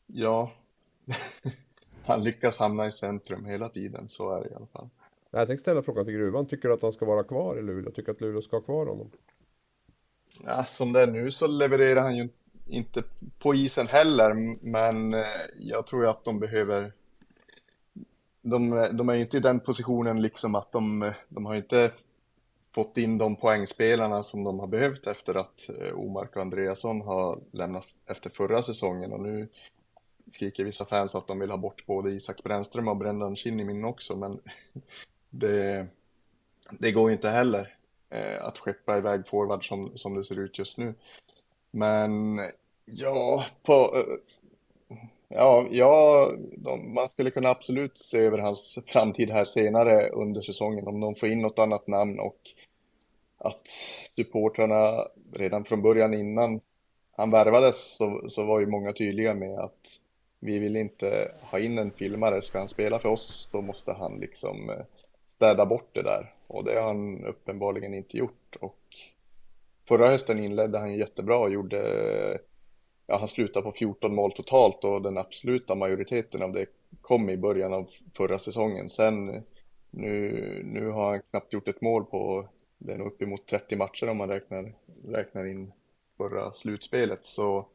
[0.06, 0.52] ja,
[2.04, 4.88] han lyckas hamna i centrum hela tiden, så är det i alla fall.
[5.30, 7.90] Jag tänkte ställa frågan till Gruvan, tycker du att han ska vara kvar i Luleå?
[7.90, 9.10] Tycker att Luleå ska ha kvar honom?
[10.44, 12.28] Ja, som det är nu så levererar han ju
[12.66, 13.02] inte
[13.38, 15.24] på isen heller, men eh,
[15.58, 16.92] jag tror att de behöver
[18.44, 21.92] de, de är ju inte i den positionen liksom att de, de har inte
[22.74, 27.38] fått in de poängspelarna som de har behövt efter att eh, Omark och Andreasson har
[27.50, 29.48] lämnat efter förra säsongen och nu
[30.26, 34.16] skriker vissa fans att de vill ha bort både Isak Brännström och Brendan Kinnimin också
[34.16, 34.40] men
[35.30, 35.86] det,
[36.70, 37.76] det går ju inte heller
[38.10, 40.94] eh, att skeppa iväg forward som, som det ser ut just nu.
[41.70, 42.40] Men
[42.84, 44.33] ja, på, eh,
[45.28, 50.86] Ja, ja de, man skulle kunna absolut se över hans framtid här senare under säsongen
[50.86, 52.38] om de får in något annat namn och
[53.38, 53.68] att
[54.16, 56.60] supportrarna redan från början innan
[57.16, 60.00] han värvades så, så var ju många tydliga med att
[60.40, 64.18] vi vill inte ha in en filmare, ska han spela för oss då måste han
[64.20, 64.84] liksom eh,
[65.36, 66.34] städa bort det där.
[66.46, 68.56] Och det har han uppenbarligen inte gjort.
[68.60, 68.78] Och
[69.88, 71.80] förra hösten inledde han jättebra och gjorde
[73.06, 76.66] ja, han slutade på 14 mål totalt och den absoluta majoriteten av det
[77.00, 78.90] kom i början av förra säsongen.
[78.90, 79.42] Sen
[79.90, 84.08] nu, nu har han knappt gjort ett mål på, det är nog uppemot 30 matcher
[84.08, 84.72] om man räknar,
[85.08, 85.72] räknar in
[86.16, 87.24] förra slutspelet.
[87.24, 87.66] Så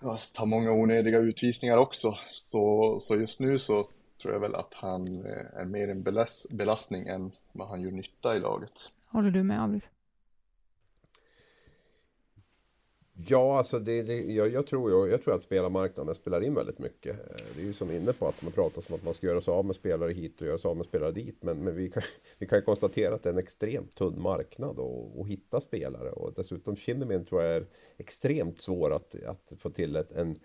[0.00, 2.18] ja, tar många onödiga utvisningar också.
[2.28, 3.88] Så, så just nu så
[4.22, 6.02] tror jag väl att han eh, är mer en
[6.50, 8.72] belastning än vad han gör nytta i laget.
[9.06, 9.90] Håller du med Abris?
[13.26, 16.78] Ja, alltså det, det, jag, jag, tror, jag, jag tror att spelarmarknaden spelar in väldigt
[16.78, 17.30] mycket.
[17.30, 19.40] Eh, det är ju som inne på att man pratar som att man ska göra
[19.40, 21.42] sig av med spelare hit och göra sig av med spelare dit.
[21.42, 22.02] Men, men vi, kan,
[22.38, 26.10] vi kan konstatera att det är en extremt tunn marknad att hitta spelare.
[26.10, 30.38] Och dessutom Kinnemin tror jag är extremt svår att, att få till ett, en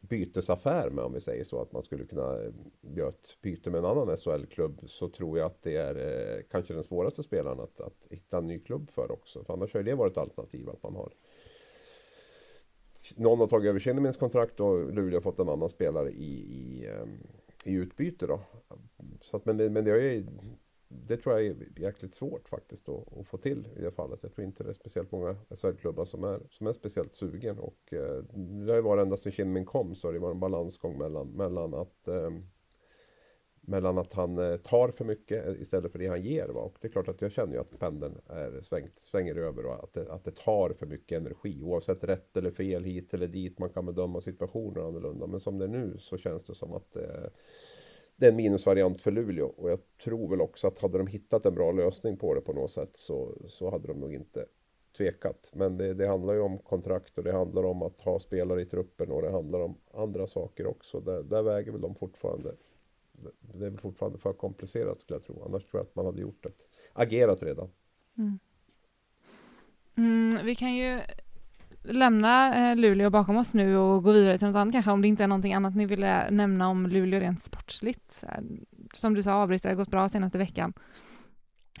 [0.00, 1.62] bytesaffär med om vi säger så.
[1.62, 4.80] Att man skulle kunna eh, göra ett byte med en annan SHL-klubb.
[4.86, 8.46] Så tror jag att det är eh, kanske den svåraste spelaren att, att hitta en
[8.46, 9.44] ny klubb för också.
[9.44, 11.12] För annars har det varit ett alternativ att man har
[13.16, 16.86] någon har tagit över Kinnemins kontrakt och Luleå har fått en annan spelare i, i,
[16.86, 17.18] ehm,
[17.64, 18.26] i utbyte.
[18.26, 18.40] Då.
[19.20, 20.24] Så att, men men det, är,
[20.88, 24.22] det tror jag är jäkligt svårt faktiskt att, att, få till i det fallet.
[24.22, 27.58] Jag tror inte det är speciellt många SHL-klubbar som är, som är speciellt sugen.
[27.58, 30.40] Och, eh, det har ju varit ända sedan Kinnemin kom så har det varit en
[30.40, 32.30] balansgång mellan, mellan att eh,
[33.68, 36.48] mellan att han eh, tar för mycket istället för det han ger.
[36.48, 36.60] Va?
[36.60, 39.84] Och det är klart att jag känner ju att pendeln är svängt, svänger över och
[39.84, 41.62] att det, att det tar för mycket energi.
[41.62, 43.58] Oavsett rätt eller fel hit eller dit.
[43.58, 45.26] Man kan bedöma situationer annorlunda.
[45.26, 47.30] Men som det är nu så känns det som att det,
[48.16, 49.46] det är en minusvariant för Luleå.
[49.46, 52.52] Och jag tror väl också att hade de hittat en bra lösning på det på
[52.52, 54.46] något sätt så, så hade de nog inte
[54.96, 55.50] tvekat.
[55.52, 58.66] Men det, det, handlar ju om kontrakt och det handlar om att ha spelare i
[58.66, 61.00] truppen och det handlar om andra saker också.
[61.00, 62.54] Där, där väger väl de fortfarande
[63.54, 65.44] det är fortfarande för komplicerat skulle jag tro.
[65.44, 66.52] Annars tror jag att man hade gjort det.
[66.92, 67.70] Agerat redan.
[68.18, 68.38] Mm.
[69.96, 71.00] Mm, vi kan ju
[71.82, 75.08] lämna eh, Luleå bakom oss nu och gå vidare till något annat kanske, om det
[75.08, 78.24] inte är någonting annat ni ville nämna om Luleå rent sportsligt.
[78.28, 78.42] Eh,
[78.94, 80.72] som du sa, Abris, det har gått bra senaste veckan.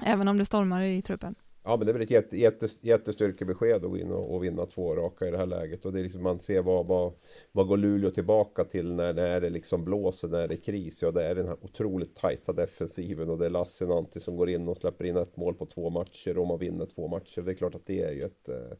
[0.02, 1.34] Även om det stormar i truppen.
[1.68, 4.66] Ja, men det är väl ett jätte, jätte, jättestyrkebesked att gå in och, och, vinna
[4.66, 5.84] två raka i det här läget.
[5.84, 7.12] Och det är liksom, man ser vad, vad,
[7.52, 11.02] vad går Luleå tillbaka till när, när det liksom blåser, när det är kris.
[11.02, 14.68] Ja, det är den här otroligt tajta defensiven och det är Lassinantti som går in
[14.68, 17.42] och släpper in ett mål på två matcher och man vinner två matcher.
[17.42, 18.76] Det är klart att det är ju ett eh,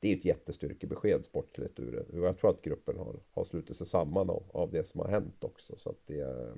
[0.00, 2.18] det är ett jättestyrkebesked sportligt ur det.
[2.18, 5.44] Jag tror att gruppen har, har slutit sig samman av, av det som har hänt
[5.44, 5.76] också.
[5.78, 6.54] Så att det, eh,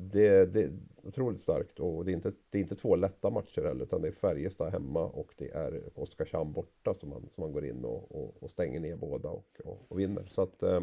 [0.00, 3.62] det, det är otroligt starkt och det är, inte, det är inte två lätta matcher
[3.62, 7.52] heller utan det är Färjestad hemma och det är Oskarshamn borta som man, som man
[7.52, 10.26] går in och, och, och stänger ner båda och, och, och vinner.
[10.30, 10.80] Så att eh,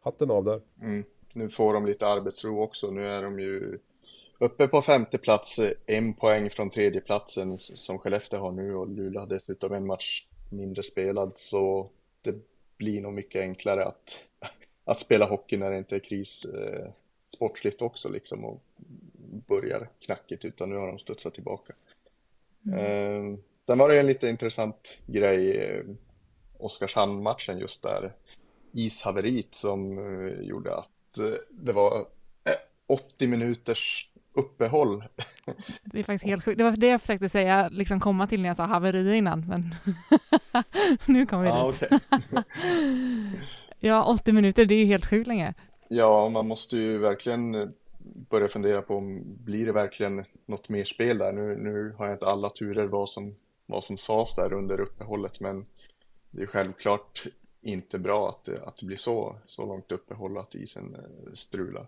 [0.00, 0.60] hatten av där.
[0.82, 1.04] Mm.
[1.34, 2.90] Nu får de lite arbetsro också.
[2.90, 3.78] Nu är de ju
[4.38, 8.88] uppe på femte plats, eh, en poäng från tredje platsen som Skellefteå har nu och
[8.88, 11.90] Luleå har dessutom en match mindre spelad så
[12.22, 12.34] det
[12.76, 14.18] blir nog mycket enklare att,
[14.84, 16.90] att spela hockey när det inte är kris eh,
[17.34, 18.62] sportsligt också liksom och
[19.46, 21.72] börjar knackigt utan nu har de studsat tillbaka.
[22.66, 22.78] Mm.
[22.78, 25.84] Eh, sen var det en lite intressant grej, eh,
[26.58, 28.12] Oskarshamn-matchen just där,
[28.72, 32.06] ishaveriet som eh, gjorde att eh, det var
[32.86, 35.04] 80 minuters uppehåll.
[35.84, 36.58] Det är faktiskt helt sjukt.
[36.58, 39.74] Det var det jag försökte säga, liksom komma till när jag sa haveri innan, men
[41.06, 41.92] nu kommer vi ja, dit.
[41.92, 41.98] Okay.
[43.80, 45.54] ja, 80 minuter, det är ju helt sjukt länge.
[45.88, 47.68] Ja, man måste ju verkligen eh,
[48.30, 51.32] börja fundera på om blir det verkligen något mer spel där.
[51.32, 53.34] Nu, nu har jag inte alla turer vad som,
[53.66, 55.66] vad som sades där under uppehållet, men
[56.30, 57.26] det är självklart
[57.60, 61.86] inte bra att det, att det blir så, så långt uppehåll att isen eh, strular.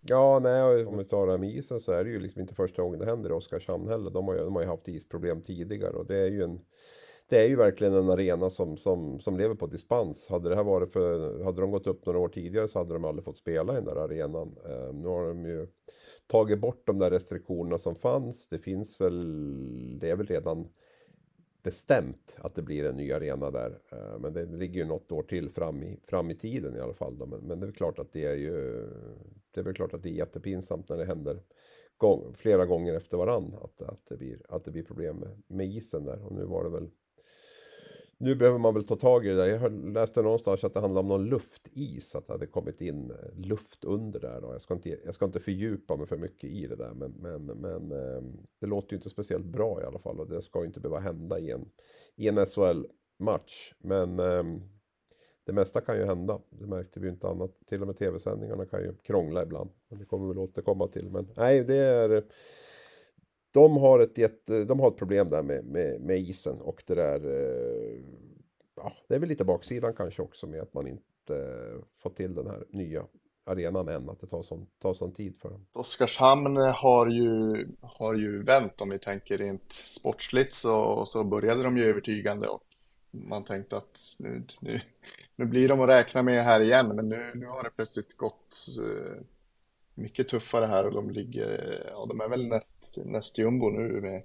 [0.00, 2.54] Ja, nej, om vi tar det här med isen så är det ju liksom inte
[2.54, 4.10] första gången det händer i Oskarshamn heller.
[4.10, 6.60] De har ju, de har ju haft isproblem tidigare och det är ju en
[7.32, 10.28] det är ju verkligen en arena som, som, som lever på dispens.
[10.28, 13.04] Hade det här varit för, hade de gått upp några år tidigare så hade de
[13.04, 14.56] aldrig fått spela i den där arenan.
[14.64, 15.66] Eh, nu har de ju
[16.26, 18.48] tagit bort de där restriktionerna som fanns.
[18.48, 20.68] Det finns väl, det är väl redan
[21.62, 23.78] bestämt att det blir en ny arena där.
[23.92, 26.94] Eh, men det ligger ju något år till fram i, fram i tiden i alla
[26.94, 27.16] fall.
[27.16, 28.86] Men, men det är klart att det är ju
[29.50, 31.42] Det är väl klart att det är jättepinsamt när det händer
[31.96, 35.66] gång, flera gånger efter varann att, att, det, blir, att det blir problem med, med
[35.66, 36.24] isen där.
[36.26, 36.90] Och nu var det väl
[38.22, 39.48] nu behöver man väl ta tag i det där.
[39.48, 43.16] Jag läste någonstans att det handlar om någon luftis, att det hade kommit in eh,
[43.34, 44.40] luft under där.
[44.40, 44.52] Då.
[44.52, 47.46] Jag, ska inte, jag ska inte fördjupa mig för mycket i det där, men, men,
[47.46, 50.66] men ehm, det låter ju inte speciellt bra i alla fall och det ska ju
[50.66, 51.68] inte behöva hända i en,
[52.16, 53.74] i en SHL-match.
[53.78, 54.60] Men ehm,
[55.46, 57.66] det mesta kan ju hända, det märkte vi ju inte annat.
[57.66, 59.70] Till och med tv-sändningarna kan ju krångla ibland.
[59.88, 61.10] Men det kommer vi väl återkomma till.
[61.10, 62.24] Men nej, det är
[63.52, 66.94] de har ett, jätte, de har ett problem där med, med, med isen och det
[66.94, 68.00] där eh,
[68.76, 71.58] ja, det är väl lite baksidan kanske också med att man inte
[71.96, 73.06] fått till den här nya
[73.44, 75.66] arenan än, att det tar sån, tar sån tid för dem.
[75.72, 81.76] Oskarshamn har ju, har ju vänt om vi tänker rent sportsligt så, så började de
[81.76, 82.62] ju övertygande och
[83.10, 84.80] man tänkte att nu, nu,
[85.36, 88.66] nu blir de att räkna med här igen men nu, nu har det plötsligt gått
[88.80, 89.22] eh,
[89.94, 94.22] mycket tuffare här och de ligger, ja de är väl näst, näst jumbo nu med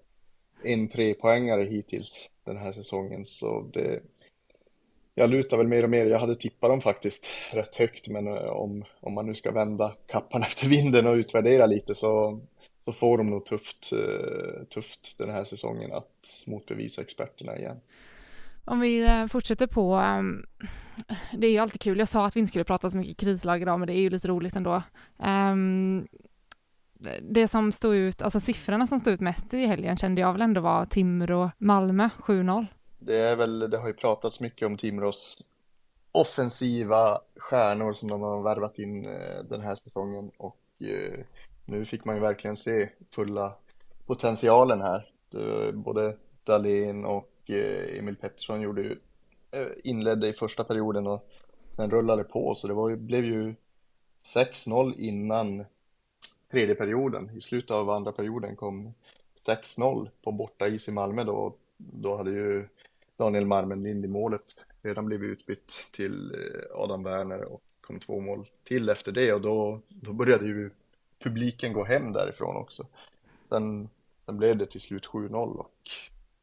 [0.63, 4.01] en trepoängare hittills den här säsongen så det
[5.15, 8.49] jag lutar väl mer och mer, jag hade tippat dem faktiskt rätt högt men eh,
[8.49, 12.41] om, om man nu ska vända kappan efter vinden och utvärdera lite så,
[12.85, 17.79] så får de nog tufft, eh, tufft den här säsongen att motbevisa experterna igen.
[18.67, 20.45] Om vi eh, fortsätter på, ehm,
[21.33, 23.61] det är ju alltid kul, jag sa att vi inte skulle prata så mycket krislag
[23.61, 24.83] idag, men det är ju lite roligt ändå.
[25.19, 26.07] Ehm,
[27.21, 30.41] det som stod ut, alltså siffrorna som stod ut mest i helgen kände jag väl
[30.41, 32.65] ändå var Timrå Malmö 7-0.
[32.99, 35.43] Det är väl, det har ju pratats mycket om Timrås
[36.11, 41.19] offensiva stjärnor som de har värvat in eh, den här säsongen och eh,
[41.65, 43.53] nu fick man ju verkligen se fulla
[44.05, 45.09] potentialen här.
[45.73, 48.91] Både Dahlin och Eh, Emil Pettersson gjorde ju,
[49.51, 51.29] eh, inledde i första perioden och
[51.75, 53.55] sen rullade på så det var ju, blev ju
[54.35, 55.65] 6-0 innan
[56.51, 57.31] tredje perioden.
[57.37, 58.93] I slutet av andra perioden kom
[59.45, 61.55] 6-0 på borta is i Malmö då.
[61.77, 62.67] Då hade ju
[63.17, 68.45] Daniel Marmenlind i målet redan blivit utbytt till eh, Adam Werner och kom två mål
[68.63, 70.71] till efter det och då, då började ju
[71.19, 72.87] publiken gå hem därifrån också.
[73.49, 73.89] Sen,
[74.25, 75.89] sen blev det till slut 7-0 och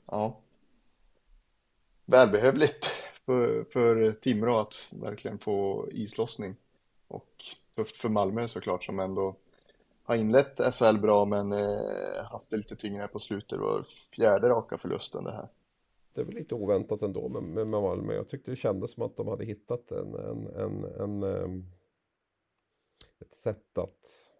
[0.07, 0.41] ja,
[2.05, 2.91] välbehövligt
[3.27, 6.57] för, för Timrå att verkligen få islossning.
[7.09, 7.45] Och
[7.77, 9.37] tufft för Malmö såklart som ändå
[10.03, 13.49] har inlett SHL bra men eh, haft det lite tyngre på slutet.
[13.49, 13.85] Det var
[14.17, 15.49] fjärde raka förlusten det här.
[16.15, 18.15] Det är väl lite oväntat ändå med, med, med Malmö.
[18.15, 21.67] Jag tyckte det kändes som att de hade hittat en, en, en, en, en
[23.21, 24.31] ett sätt att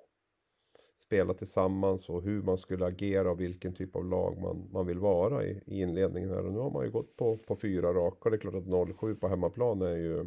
[1.07, 4.99] spela tillsammans och hur man skulle agera och vilken typ av lag man, man vill
[4.99, 6.47] vara i, i inledningen här.
[6.47, 8.31] Och nu har man ju gått på, på fyra raka.
[8.31, 10.27] Det är klart att 07 på hemmaplan är ju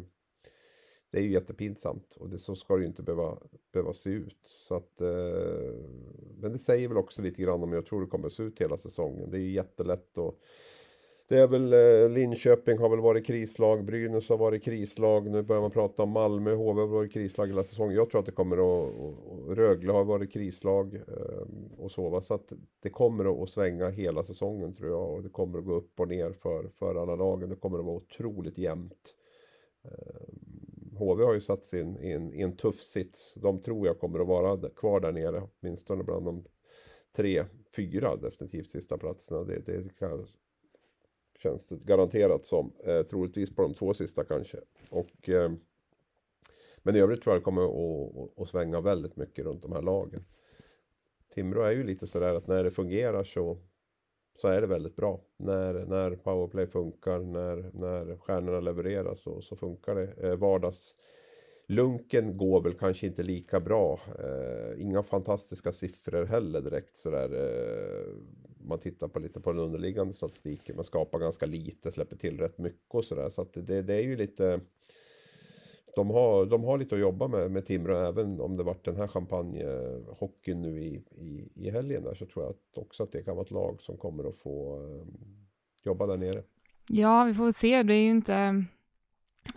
[1.10, 3.38] det är ju jättepinsamt och det, så ska det ju inte behöva,
[3.72, 4.38] behöva se ut.
[4.44, 5.74] Så att, eh,
[6.40, 8.60] men det säger väl också lite grann om hur jag tror det kommer se ut
[8.60, 9.30] hela säsongen.
[9.30, 10.34] Det är ju jättelätt att
[11.28, 15.62] det är väl eh, Linköping har väl varit krislag, Brynäs har varit krislag, nu börjar
[15.62, 17.96] man prata om Malmö, HV har varit krislag hela säsongen.
[17.96, 18.94] Jag tror att det kommer att,
[19.26, 21.46] och Rögle har varit krislag eh,
[21.78, 22.08] och så.
[22.08, 22.20] Va?
[22.20, 25.74] Så att det kommer att svänga hela säsongen tror jag och det kommer att gå
[25.74, 27.48] upp och ner för, för alla lagen.
[27.48, 29.14] Det kommer att vara otroligt jämnt.
[29.84, 33.34] Eh, HV har ju satt sig i en, i en tuff sits.
[33.34, 36.44] De tror jag kommer att vara kvar där nere, åtminstone bland de
[37.16, 37.44] tre,
[37.76, 39.44] fyra definitivt sista platserna.
[39.44, 40.26] Det, det kan,
[41.38, 42.72] känns det garanterat som.
[42.84, 44.58] Eh, troligtvis på de två sista kanske.
[44.90, 45.52] Och, eh,
[46.82, 49.82] men i övrigt tror jag det kommer att, att svänga väldigt mycket runt de här
[49.82, 50.24] lagen.
[51.34, 53.58] Timrå är ju lite sådär att när det fungerar så,
[54.36, 55.20] så är det väldigt bra.
[55.36, 60.28] När, när powerplay funkar, när, när stjärnorna levererar så, så funkar det.
[60.28, 60.96] Eh, vardags
[61.70, 64.00] Lunken går väl kanske inte lika bra.
[64.18, 67.34] Eh, inga fantastiska siffror heller direkt sådär.
[67.34, 68.14] Eh,
[68.60, 70.76] man tittar på lite på den underliggande statistiken.
[70.76, 73.28] Man skapar ganska lite, släpper till rätt mycket och sådär.
[73.28, 74.60] Så att det, det är ju lite...
[75.96, 78.96] De har, de har lite att jobba med, med Timrå även om det varit den
[78.96, 83.22] här champagnehockeyn nu i, i, i helgen där så tror jag att också att det
[83.22, 85.06] kan vara ett lag som kommer att få eh,
[85.84, 86.42] jobba där nere.
[86.88, 87.82] Ja, vi får se.
[87.82, 88.64] Det är ju inte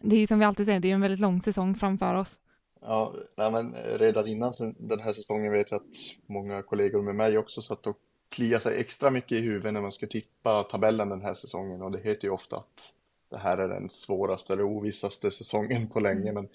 [0.01, 2.39] det är ju som vi alltid säger, det är en väldigt lång säsong framför oss.
[2.81, 7.37] Ja, nej, men redan innan den här säsongen vet jag att många kollegor med mig
[7.37, 7.97] också satt och
[8.31, 11.91] kliade sig extra mycket i huvudet när man ska tippa tabellen den här säsongen och
[11.91, 12.93] det heter ju ofta att
[13.29, 16.33] det här är den svåraste eller ovissaste säsongen på länge mm.
[16.33, 16.47] men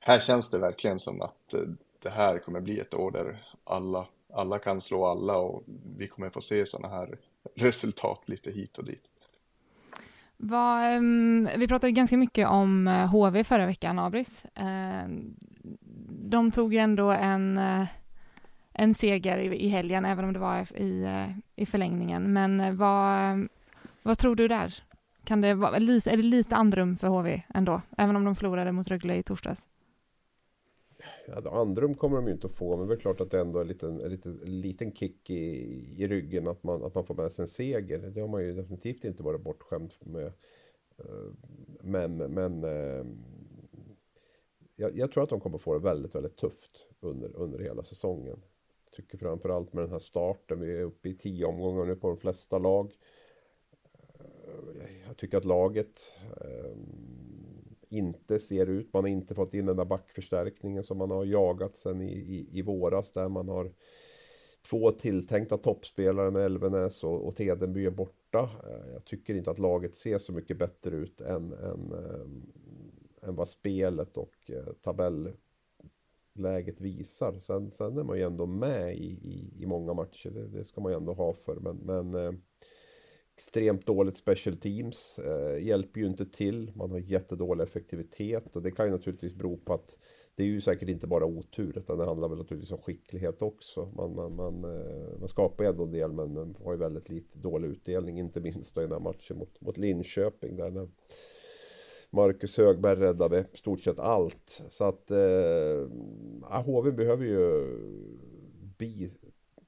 [0.00, 1.60] här känns det verkligen som att eh,
[2.02, 5.64] det här kommer bli ett år där alla, alla kan slå alla och
[5.96, 7.18] vi kommer få se sådana här
[7.54, 9.02] resultat lite hit och dit.
[10.36, 14.44] Vad, um, vi pratade ganska mycket om HV eh, förra veckan, Abris.
[14.60, 15.18] Uh,
[16.10, 17.86] de tog ändå en, uh,
[18.78, 21.06] en seger i, i helgen, även om det var i,
[21.56, 22.32] i förlängningen.
[22.32, 23.48] Men eh, vad,
[24.02, 24.84] vad tror du där?
[25.24, 28.88] Kan det vara, är det lite andrum för HV ändå, även om de förlorade mot
[28.88, 29.66] Rögle i torsdags?
[31.26, 33.58] Ja, andrum kommer de ju inte att få, men det är klart att det ändå
[33.58, 35.44] är en liten, en liten, en liten kick i,
[36.02, 37.98] i ryggen att man, att man får med sig en seger.
[37.98, 40.26] Det har man ju definitivt inte varit bortskämd med.
[40.98, 41.32] Eh,
[41.80, 43.04] men, men eh,
[44.76, 48.40] jag, jag, tror att de kommer få det väldigt, väldigt tufft under, under hela säsongen.
[48.98, 52.08] Jag tycker framförallt med den här starten, vi är uppe i tio omgångar nu på
[52.08, 52.98] de flesta lag.
[54.20, 56.76] Eh, jag tycker att laget eh,
[57.88, 58.92] inte ser ut.
[58.92, 62.58] Man har inte fått in den där backförstärkningen som man har jagat sen i, i,
[62.58, 63.72] i våras där man har
[64.70, 68.50] två tilltänkta toppspelare med Elvenäs och, och Tedenby är borta.
[68.64, 71.92] Eh, jag tycker inte att laget ser så mycket bättre ut än, än,
[73.22, 75.32] än, vad spelet och tabell
[76.38, 77.38] Läget visar.
[77.38, 80.80] Sen, sen är man ju ändå med i, i, i många matcher, det, det, ska
[80.80, 81.54] man ju ändå ha för.
[81.54, 82.32] Men, men eh,
[83.34, 85.18] extremt dåligt special teams.
[85.18, 86.72] Eh, hjälper ju inte till.
[86.74, 89.98] Man har jättedålig effektivitet och det kan ju naturligtvis bero på att
[90.34, 93.92] det är ju säkert inte bara otur utan det handlar väl naturligtvis om skicklighet också.
[93.96, 97.08] Man, man, man, eh, man skapar ju ändå en del men, men har ju väldigt
[97.08, 98.18] lite dålig utdelning.
[98.18, 100.88] Inte minst då i den här matchen mot, mot Linköping där när
[102.10, 104.62] Marcus Högberg räddade i stort sett allt.
[104.68, 107.66] Så att eh, HV behöver ju
[108.78, 109.10] bli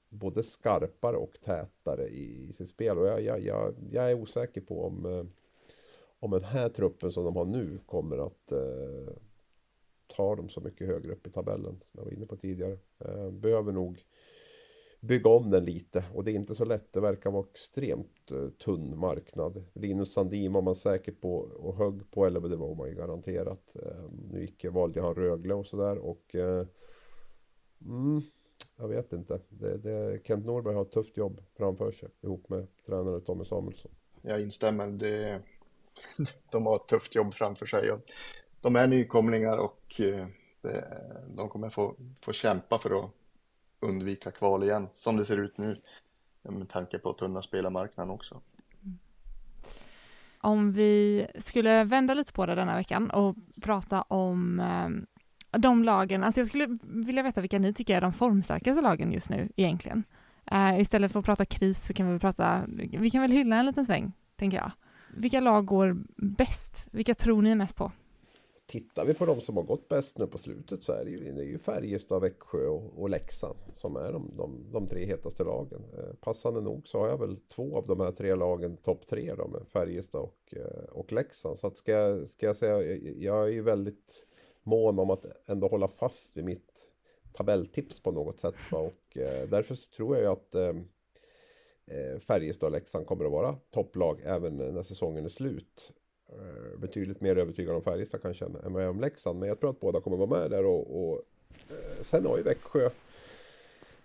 [0.08, 2.98] både skarpare och tätare i, i sitt spel.
[2.98, 5.24] Och jag, jag, jag, jag är osäker på om, eh,
[6.20, 9.14] om den här truppen som de har nu kommer att eh,
[10.06, 12.78] ta dem så mycket högre upp i tabellen som jag var inne på tidigare.
[12.98, 14.04] Eh, behöver nog
[15.00, 16.92] bygga om den lite och det är inte så lätt.
[16.92, 19.64] Det verkar vara extremt eh, tunn marknad.
[19.72, 23.76] Linus Sandin var man säkert på och högg på, eller det var man ju garanterat.
[23.82, 26.66] Eh, nu gick, valde han Rögle och sådär och eh,
[27.86, 28.20] mm,
[28.76, 29.40] jag vet inte.
[29.48, 33.92] Det, det, Kent Norberg har ett tufft jobb framför sig ihop med tränare Tommy Samuelsson.
[34.22, 34.86] Jag instämmer.
[34.86, 35.42] Det,
[36.50, 37.90] de har ett tufft jobb framför sig.
[38.60, 40.26] De är nykomlingar och eh,
[41.28, 43.10] de kommer få, få kämpa för att
[43.80, 45.80] undvika kval igen, som det ser ut nu.
[46.42, 48.40] Med tanke på tunna spelarmarknaden också.
[48.82, 48.98] Mm.
[50.40, 56.24] Om vi skulle vända lite på det denna veckan och prata om eh, de lagen,
[56.24, 60.04] alltså jag skulle vilja veta vilka ni tycker är de formstarkaste lagen just nu egentligen.
[60.52, 63.56] Uh, istället för att prata kris så kan vi väl prata, vi kan väl hylla
[63.56, 64.72] en liten sväng, tänker jag.
[65.16, 66.86] Vilka lag går bäst?
[66.90, 67.92] Vilka tror ni mest på?
[68.70, 71.32] Tittar vi på de som har gått bäst nu på slutet så är det ju,
[71.32, 75.44] det är ju Färjestad, Växjö och, och Leksand som är de, de, de tre hetaste
[75.44, 75.84] lagen.
[75.98, 79.34] Eh, passande nog så har jag väl två av de här tre lagen topp tre
[79.34, 81.58] då med Färjestad och, eh, och Leksand.
[81.58, 84.26] Så att ska, jag, ska jag säga, jag är ju väldigt
[84.62, 86.88] mån om att ändå hålla fast vid mitt
[87.32, 88.54] tabelltips på något sätt.
[88.72, 88.78] Va?
[88.78, 90.76] Och eh, därför så tror jag ju att eh,
[91.86, 95.92] eh Färjestad och Leksand kommer att vara topplag även när säsongen är slut.
[96.32, 99.38] Eh, betydligt mer övertygad om Färjestad kanske än vad jag är om Leksand.
[99.38, 101.22] Men jag tror att båda kommer vara med där och, och
[101.70, 102.90] eh, sen har ju Växjö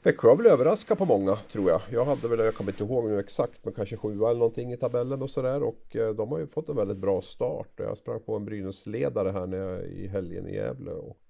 [0.04, 1.82] Växjö har väl överraskat på många tror jag.
[1.92, 4.78] Jag hade väl, jag kommer inte ihåg nu exakt, men kanske sjua eller någonting i
[4.78, 5.64] tabellen och sådär.
[5.64, 7.72] Och eh, de har ju fått en väldigt bra start.
[7.76, 11.22] Jag sprang på en Brynäs-ledare här när jag, i helgen i Gävle och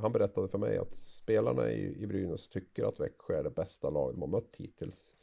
[0.00, 3.90] han berättade för mig att spelarna i, i Brynäs tycker att Växjö är det bästa
[3.90, 5.14] laget de har mött hittills.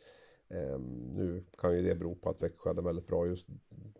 [0.49, 0.79] Eh,
[1.15, 3.45] nu kan ju det bero på att Växjö hade en väldigt bra, just,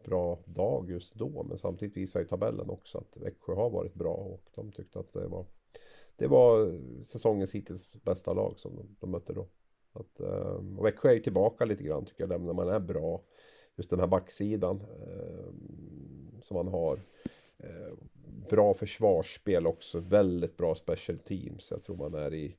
[0.03, 4.13] bra dag just då, men samtidigt visar ju tabellen också att Växjö har varit bra
[4.13, 5.45] och de tyckte att det var
[6.17, 9.47] det var säsongens hittills bästa lag som de, de mötte då.
[9.93, 13.21] Att, ehm, och Växjö är ju tillbaka lite grann tycker jag, när man är bra.
[13.75, 15.53] Just den här backsidan eh,
[16.41, 16.99] som man har.
[17.57, 17.93] Eh,
[18.49, 21.71] bra försvarsspel också, väldigt bra special teams.
[21.71, 22.55] Jag tror man är i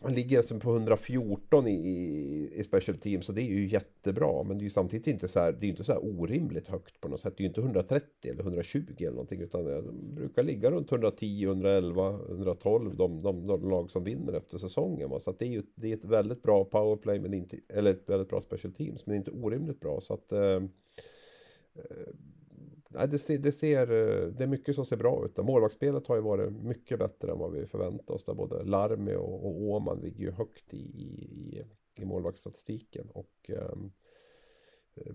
[0.00, 4.42] man ligger alltså på 114 i, i special team så det är ju jättebra.
[4.42, 7.00] Men det är ju samtidigt inte så här, det är inte så här orimligt högt
[7.00, 7.34] på något sätt.
[7.36, 11.44] Det är ju inte 130 eller 120 eller någonting utan det brukar ligga runt 110,
[11.44, 15.20] 111, 112 de, de, de lag som vinner efter säsongen.
[15.20, 18.08] Så att det är ju det är ett väldigt bra powerplay men inte, eller ett
[18.08, 20.00] väldigt bra special teams men inte orimligt bra.
[20.00, 20.62] Så att eh, eh
[22.88, 25.36] det, ser, det, ser, eh, det är mycket som ser bra ut.
[25.36, 28.24] Målvaktsspelet har ju varit mycket bättre än vad vi förväntade oss.
[28.24, 31.64] Där både Larmi och, och Åman ligger ju högt i, i,
[31.94, 33.08] i målvaktsstatistiken.
[33.12, 33.76] Och eh,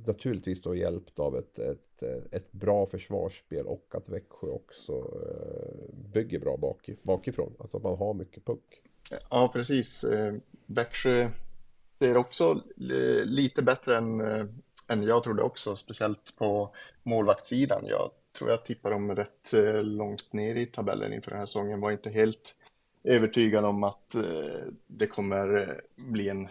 [0.08, 6.40] naturligtvis då hjälpt av ett, ett, ett bra försvarsspel och att Växjö också eh, bygger
[6.40, 7.54] bra bak, bakifrån.
[7.60, 8.82] Alltså att man har mycket puck.
[9.30, 10.04] Ja, precis.
[10.04, 10.34] Eh,
[10.66, 11.30] Växjö
[12.00, 14.22] ser också eh, lite bättre än
[14.88, 17.86] än jag trodde också, speciellt på målvaktssidan.
[17.86, 21.82] Jag tror jag tippar dem rätt eh, långt ner i tabellen inför den här säsongen.
[21.82, 22.56] Var inte helt
[23.04, 26.48] övertygad om att eh, det kommer eh, bli en,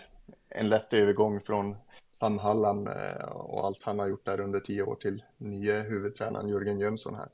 [0.48, 1.76] en lätt övergång från
[2.18, 2.88] Sam Hallam
[3.30, 7.28] och allt han har gjort där under tio år till nye huvudtränaren Jörgen Jönsson här.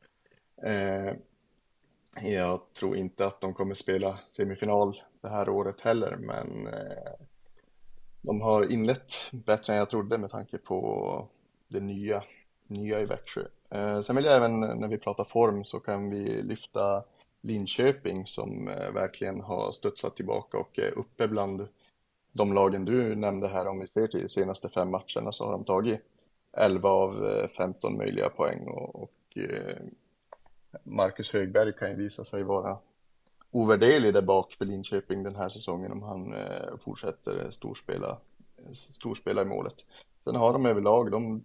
[2.22, 6.68] Jag tror inte att de kommer spela semifinal det här året heller, men
[8.26, 11.28] de har inlett bättre än jag trodde med tanke på
[11.68, 12.24] det nya,
[12.66, 13.42] nya i Växjö.
[13.70, 17.04] Eh, sen vill jag även när vi pratar form så kan vi lyfta
[17.40, 21.68] Linköping som eh, verkligen har studsat tillbaka och är uppe bland
[22.32, 25.52] de lagen du nämnde här om vi ser till de senaste fem matcherna så har
[25.52, 26.00] de tagit
[26.52, 29.76] 11 av eh, 15 möjliga poäng och, och eh,
[30.82, 32.78] Marcus Högberg kan ju visa sig vara
[33.56, 38.18] ovärderlig där bak för Linköping den här säsongen om han eh, fortsätter eh, storspela,
[38.56, 39.74] eh, storspela i målet.
[40.24, 41.44] Sen har de överlag, de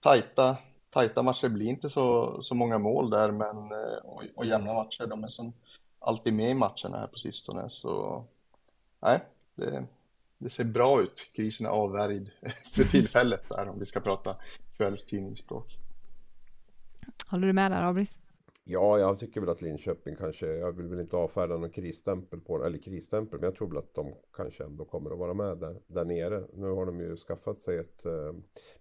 [0.00, 0.56] tajta,
[0.90, 5.06] tajta matcher blir inte så, så många mål där men, eh, och, och jämna matcher,
[5.06, 5.52] de är som
[5.98, 8.24] alltid med i matcherna här på sistone så
[9.00, 9.20] nej,
[9.54, 9.86] det,
[10.38, 11.28] det ser bra ut.
[11.36, 12.30] Krisen är avvärjd
[12.74, 14.36] för tillfället där om vi ska prata
[14.76, 15.78] kvällstidningsspråk.
[17.26, 18.19] Håller du med där Abris?
[18.72, 22.64] Ja, jag tycker väl att Linköping kanske, jag vill väl inte avfärda någon krisstämpel på
[22.64, 25.76] eller krisstämpel, men jag tror väl att de kanske ändå kommer att vara med där,
[25.86, 26.44] där nere.
[26.54, 28.32] Nu har de ju skaffat sig ett eh,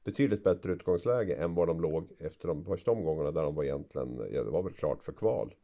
[0.04, 4.22] betydligt bättre utgångsläge än vad de låg efter de första omgångarna där de var egentligen,
[4.32, 5.56] ja det var väl klart för kval.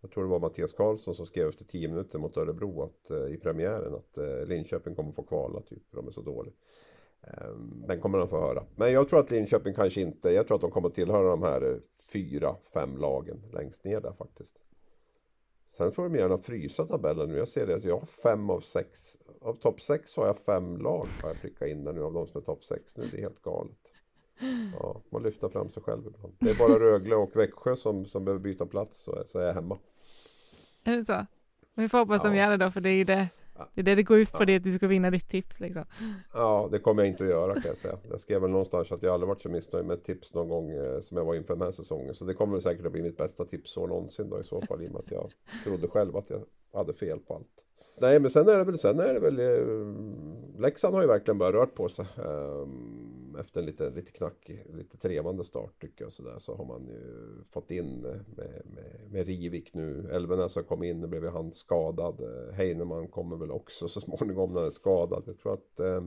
[0.00, 3.34] Jag tror det var Mattias Karlsson som skrev efter tio minuter mot Örebro att, eh,
[3.34, 6.54] i premiären att eh, Linköping kommer få kvala, typ, de är så dåliga.
[7.22, 8.64] Ehm, den kommer de få höra.
[8.76, 11.72] Men jag tror att Linköping kanske inte, jag tror att de kommer tillhöra de här
[11.72, 11.76] eh,
[12.12, 14.60] fyra, fem lagen längst ner där faktiskt.
[15.66, 17.38] Sen får de gärna frysa tabellen nu.
[17.38, 19.18] Jag ser det att jag har fem av sex.
[19.40, 22.26] Av topp sex har jag fem lag har jag prickat in där nu av de
[22.26, 23.08] som är topp sex nu.
[23.10, 23.92] Det är helt galet.
[24.80, 26.34] Ja, man lyfter fram sig själv ibland.
[26.38, 29.54] Det är bara Rögle och Växjö som, som behöver byta plats så, så är jag
[29.54, 29.78] hemma.
[30.84, 31.26] Är det så?
[31.74, 32.30] Vi får hoppas ja.
[32.30, 33.28] de gör det då för det är ju det
[33.74, 35.84] det är det det går ut på, det att du ska vinna ditt tips liksom.
[36.34, 37.98] Ja, det kommer jag inte att göra kan jag säga.
[38.10, 41.00] Jag skrev väl någonstans att jag aldrig varit så missnöjd med tips någon gång eh,
[41.00, 42.14] som jag var inför den här säsongen.
[42.14, 44.88] Så det kommer säkert att bli mitt bästa tipsår någonsin då i så fall i
[44.88, 45.32] och med att jag
[45.64, 46.40] trodde själv att jag
[46.72, 47.64] hade fel på allt.
[48.00, 51.38] Nej, men sen är det väl, sen är det väl eh, Leksand har ju verkligen
[51.38, 52.06] börjat rört på sig.
[52.16, 52.66] Eh,
[53.38, 56.86] efter en lite, lite knackig, lite trevande start tycker jag så, där, så har man
[56.86, 58.62] ju fått in med, med,
[59.10, 60.10] med Rivik nu.
[60.12, 62.20] Elvenäs alltså har kommit in, nu blev han skadad.
[62.20, 65.22] Eh, Heinemann kommer väl också så småningom när han är skadad.
[65.26, 66.04] Jag tror att eh,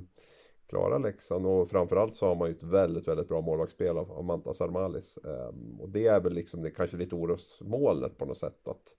[0.67, 4.23] klara Leksand och framförallt så har man ju ett väldigt, väldigt bra målvaktsspel av, av
[4.25, 5.17] Mantas Armalis.
[5.17, 8.95] Eh, och det är väl liksom det kanske lite orosmålet på något sätt att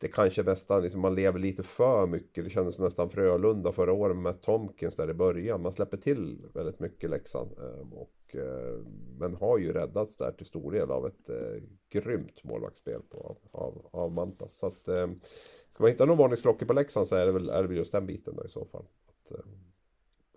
[0.00, 2.44] det kanske nästan, liksom, man lever lite för mycket.
[2.44, 5.62] Det kändes nästan Frölunda förra året med Tomkins där i början.
[5.62, 7.50] Man släpper till väldigt mycket Leksand.
[7.58, 8.84] Ehm, och ehm,
[9.18, 13.88] men har ju räddats där till stor del av ett eh, grymt målvaktsspel på, av,
[13.92, 14.58] av Mantas.
[14.58, 15.20] Så att, ehm,
[15.68, 17.92] ska man hitta någon varningsklocka på Leksand så är det väl, är det väl just
[17.92, 18.84] den biten då i så fall.
[19.08, 19.32] Att,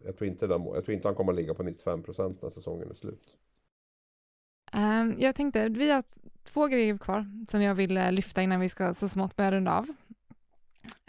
[0.04, 2.90] jag, tror inte den, jag tror inte han kommer att ligga på 95% när säsongen
[2.90, 3.38] är slut.
[4.76, 6.04] Um, jag tänkte, vi har
[6.44, 9.78] två grejer kvar som jag vill eh, lyfta innan vi ska så smått börja runda
[9.78, 9.84] av.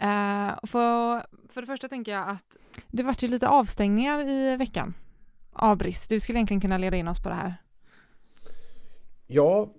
[0.03, 2.57] Uh, för, för det första tänker jag att
[2.87, 4.93] det vart ju lite avstängningar i veckan.
[5.53, 6.09] Avbrist.
[6.09, 7.55] Du skulle egentligen kunna leda in oss på det här.
[9.27, 9.69] Ja,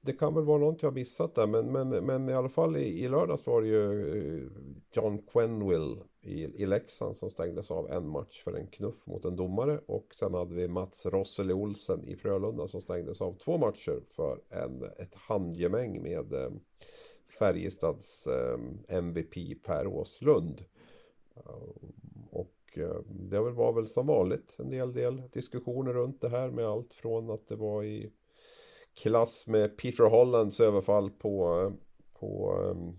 [0.00, 3.04] det kan väl vara något jag missat där, men, men, men i alla fall i,
[3.04, 4.42] i lördags var det ju eh,
[4.92, 9.36] John Quenville i, i Leksand som stängdes av en match för en knuff mot en
[9.36, 14.00] domare och sen hade vi Mats Rosseli Olsen i Frölunda som stängdes av två matcher
[14.08, 16.50] för en, ett handgemäng med eh,
[17.38, 18.58] Färjestads eh,
[18.88, 20.64] MVP Per Åslund.
[21.36, 21.88] Eh,
[22.30, 26.66] och eh, det var väl som vanligt en del, del diskussioner runt det här med
[26.66, 28.12] allt från att det var i
[28.94, 31.72] klass med Peter Hollands överfall på, eh,
[32.20, 32.92] på, eh,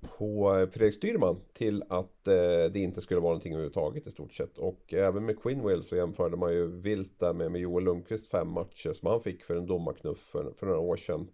[0.00, 2.34] på Fredrik Styrman till att eh,
[2.72, 4.58] det inte skulle vara någonting överhuvudtaget i stort sett.
[4.58, 8.48] Och även med Quinwell så jämförde man ju vilt där med, med Joel Lundqvist fem
[8.48, 11.30] matcher som han fick för en domarknuff för, för några år sedan.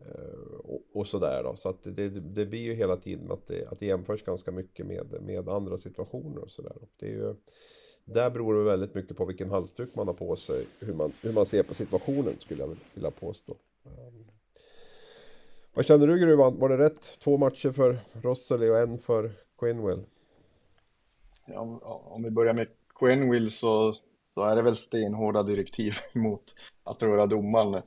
[0.00, 1.56] Eh, och, och sådär då.
[1.56, 4.86] Så att det, det blir ju hela tiden att det, att det jämförs ganska mycket
[4.86, 6.76] med, med andra situationer och sådär.
[6.96, 7.34] Det är ju
[8.04, 11.32] där beror det väldigt mycket på vilken halsduk man har på sig, hur man, hur
[11.32, 13.56] man ser på situationen skulle jag vilja påstå.
[15.74, 16.58] Vad känner du Gruvan?
[16.58, 17.18] Var det rätt?
[17.18, 20.04] Två matcher för Rosseli och en för Quinwill?
[21.46, 21.60] Ja,
[22.04, 23.94] om vi börjar med Quinwill så,
[24.34, 26.54] så är det väl stenhårda direktiv mot
[26.84, 27.82] att röra domaren.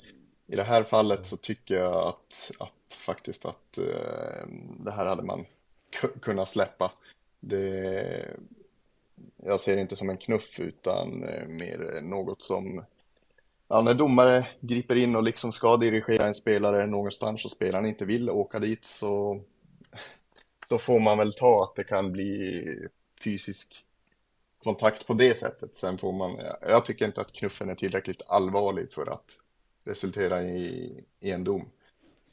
[0.47, 4.47] I det här fallet så tycker jag att, att faktiskt att eh,
[4.79, 5.45] det här hade man
[6.19, 6.91] kunnat släppa.
[7.39, 8.35] Det,
[9.43, 12.83] jag ser det inte som en knuff utan eh, mer något som
[13.67, 18.05] Ja, när domare griper in och liksom ska dirigera en spelare någonstans och spelaren inte
[18.05, 19.41] vill åka dit så
[20.69, 22.63] då får man väl ta att det kan bli
[23.23, 23.85] fysisk
[24.63, 25.75] kontakt på det sättet.
[25.75, 29.37] Sen får man, jag tycker inte att knuffen är tillräckligt allvarlig för att
[29.85, 31.69] resultera i, i en dom.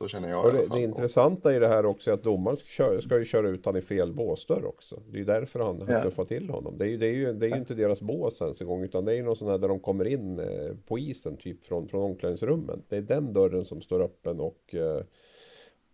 [0.02, 0.44] Så känner jag.
[0.44, 3.48] Och det, det intressanta i det här också är att domaren ska, ska ju köra
[3.48, 5.02] ut han i fel båsdörr också.
[5.06, 6.00] Det är ju därför han ja.
[6.00, 6.78] knuffar till honom.
[6.78, 8.82] Det är ju, det är ju, det är ju inte deras bås ens en gång
[8.82, 11.64] utan det är ju någon sån här där de kommer in eh, på isen typ
[11.64, 12.82] från, från omklädningsrummen.
[12.88, 15.02] Det är den dörren som står öppen och eh,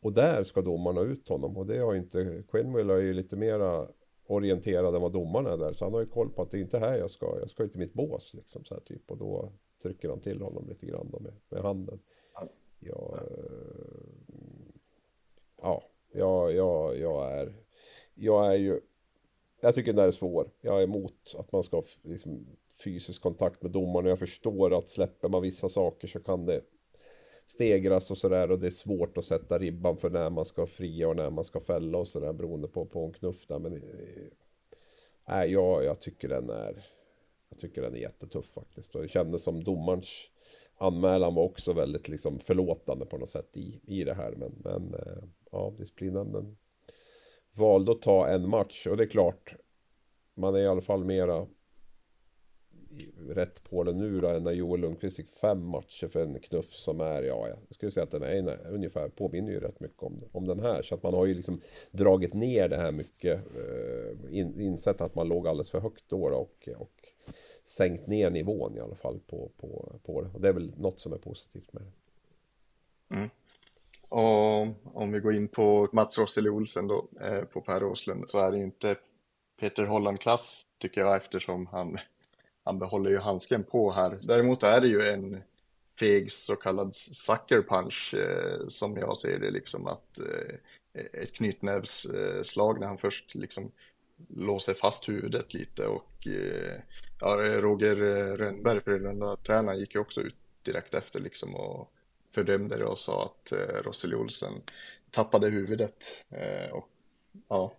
[0.00, 3.36] och där ska domarna ut honom och det har ju inte Quinwell är ju lite
[3.36, 3.88] mera
[4.26, 6.60] orienterad än vad domarna är där så han har ju koll på att det är
[6.60, 9.18] inte här jag ska, jag ska ju till mitt bås liksom så här typ och
[9.18, 9.52] då
[9.82, 12.00] trycker han till honom lite grann med, med handen.
[12.80, 13.20] Jag,
[15.62, 17.54] ja, jag, jag, jag är,
[18.14, 18.80] jag är ju,
[19.60, 20.50] jag tycker den där är svår.
[20.60, 22.46] Jag är emot att man ska liksom,
[22.84, 26.60] fysisk kontakt med domaren och jag förstår att släpper man vissa saker så kan det
[27.46, 31.08] stegras och sådär och det är svårt att sätta ribban för när man ska fria
[31.08, 33.58] och när man ska fälla och sådär beroende på, på en knuff där.
[33.58, 33.82] Men
[35.28, 36.86] nej, jag, jag tycker den är
[37.48, 40.08] jag tycker den är jättetuff faktiskt och det kändes som domarens
[40.78, 44.34] anmälan var också väldigt liksom förlåtande på något sätt i, i det här.
[44.36, 45.22] Men, men eh,
[45.52, 46.56] ja, disciplinnämnden
[47.58, 49.54] valde att ta en match och det är klart
[50.34, 51.46] man är i alla fall mera
[53.28, 57.00] rätt på det nu då när Joel Lundqvist fick fem matcher för en knuff som
[57.00, 60.20] är, ja, jag skulle säga att den är, nej, ungefär, påminner ju rätt mycket om,
[60.32, 60.82] om den här.
[60.82, 65.14] Så att man har ju liksom dragit ner det här mycket, eh, in, insett att
[65.14, 67.08] man låg alldeles för högt då, då och, och
[67.64, 70.28] sänkt ner nivån i alla fall på, på, på det.
[70.34, 71.90] Och det är väl något som är positivt med det.
[73.14, 73.28] Mm.
[74.08, 74.60] Och
[75.02, 78.50] om vi går in på Mats Rosseli Olsen då, eh, på Per Åslund, så är
[78.50, 78.96] det ju inte
[79.60, 81.98] Peter Holland-klass tycker jag eftersom han,
[82.68, 84.18] han behåller ju handsken på här.
[84.22, 85.42] Däremot är det ju en
[86.00, 90.54] feg så kallad sucker punch eh, som jag ser det liksom att eh,
[91.22, 93.72] ett knytnävsslag när han först liksom
[94.28, 96.80] låser fast huvudet lite och eh,
[97.20, 101.92] ja, Roger eh, Rönnberg, Frölunda-tränaren, gick ju också ut direkt efter liksom och
[102.34, 104.52] fördömde det och sa att eh, Rosseli Olsen
[105.10, 106.24] tappade huvudet.
[106.30, 106.88] Eh, och
[107.48, 107.72] ja,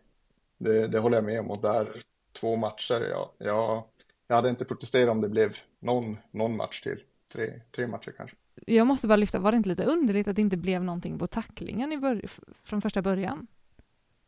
[0.58, 3.84] det, det håller jag med om och där två matcher, ja, jag,
[4.30, 7.00] jag hade inte protesterat om det blev någon, någon match till.
[7.34, 8.36] Tre, tre matcher kanske.
[8.66, 11.28] Jag måste bara lyfta, var det inte lite underligt att det inte blev någonting på
[11.28, 12.28] tacklingen i
[12.64, 13.48] från första början?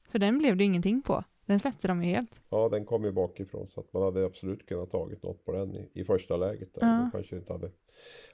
[0.09, 1.23] För den blev det ingenting på.
[1.45, 2.41] Den släppte de ju helt.
[2.49, 5.75] Ja, den kom ju bakifrån så att man hade absolut kunnat tagit något på den
[5.75, 6.73] i, i första läget.
[6.73, 6.87] Där.
[6.87, 7.09] Ja.
[7.11, 7.71] kanske inte hade,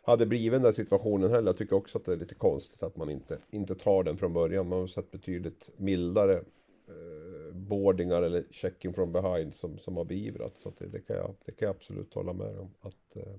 [0.01, 1.49] hade blivit den där situationen heller.
[1.49, 4.33] Jag tycker också att det är lite konstigt att man inte, inte tar den från
[4.33, 4.69] början.
[4.69, 6.33] Man har sett betydligt mildare
[6.87, 7.26] eh,
[7.57, 10.61] boardingar eller checking from behind som, som har beivrats.
[10.61, 12.73] Så det, det, kan jag, det kan jag absolut hålla med om.
[12.81, 13.33] Att, eh,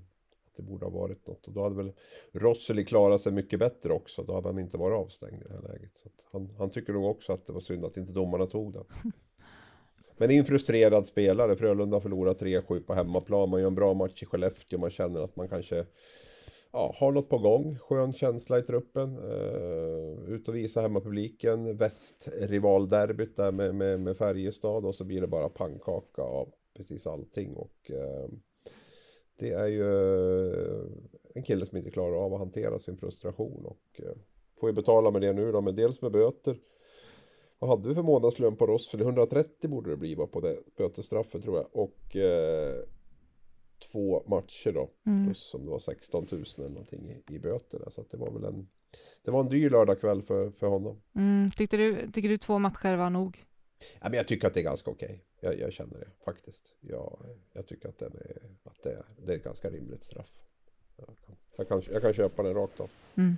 [0.47, 1.47] att det borde ha varit något.
[1.47, 1.93] Och då hade väl
[2.33, 4.23] Rosseli klarat sig mycket bättre också.
[4.23, 5.91] Då hade han inte varit avstängd i det här läget.
[5.95, 8.85] Så han, han tycker nog också att det var synd att inte domarna tog den.
[10.17, 11.57] Men det är en frustrerad spelare.
[11.57, 13.51] Frölunda har förlorat 3-7 på hemmaplan.
[13.51, 14.79] Man gör en bra match i Skellefteå.
[14.79, 15.87] Man känner att man kanske
[16.73, 17.79] ja, har något på gång.
[17.79, 19.19] Skön känsla i truppen.
[19.19, 21.77] Uh, ut och visa hemmapubliken.
[21.77, 24.85] Västrivalderbyt där med, med, med Färjestad.
[24.85, 27.55] Och så blir det bara pannkaka av precis allting.
[27.55, 28.29] Och uh,
[29.39, 29.87] det är ju
[31.35, 33.67] en kille som inte klarar av att hantera sin frustration.
[33.67, 34.13] Och uh,
[34.61, 35.61] får ju betala med det nu då.
[35.61, 36.59] Men dels med böter.
[37.59, 39.03] Vad hade vi för månadslön på Rossfeld?
[39.03, 41.67] 130 borde det bli på det bötesstraffet tror jag.
[41.73, 42.17] Och
[43.93, 44.91] två matcher då.
[45.07, 45.27] Mm.
[45.27, 47.79] Plus om det var 16 000 eller någonting i, i böter.
[47.79, 47.91] Där.
[47.91, 48.69] Så det var väl en
[49.25, 51.01] Det var en dyr lördagkväll för, för honom.
[51.15, 51.51] Mm.
[51.51, 53.45] Tyckte du, tycker du två matcher var nog?
[54.01, 55.25] Ja, men jag tycker att det är ganska okej.
[55.41, 56.75] Jag, jag känner det faktiskt.
[56.81, 60.33] Jag, jag tycker att, den är, att det, det är ett ganska rimligt straff.
[60.97, 62.91] Jag kan, jag kan, jag kan köpa den rakt av.
[63.15, 63.37] Mm.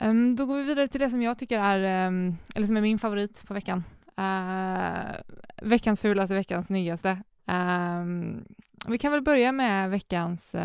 [0.00, 2.80] Um, då går vi vidare till det som jag tycker är, um, eller som är
[2.80, 3.84] min favorit på veckan.
[4.18, 5.16] Uh,
[5.62, 7.22] veckans fulaste, veckans snyggaste.
[7.46, 8.44] Um,
[8.88, 10.60] vi kan väl börja med veckans, uh,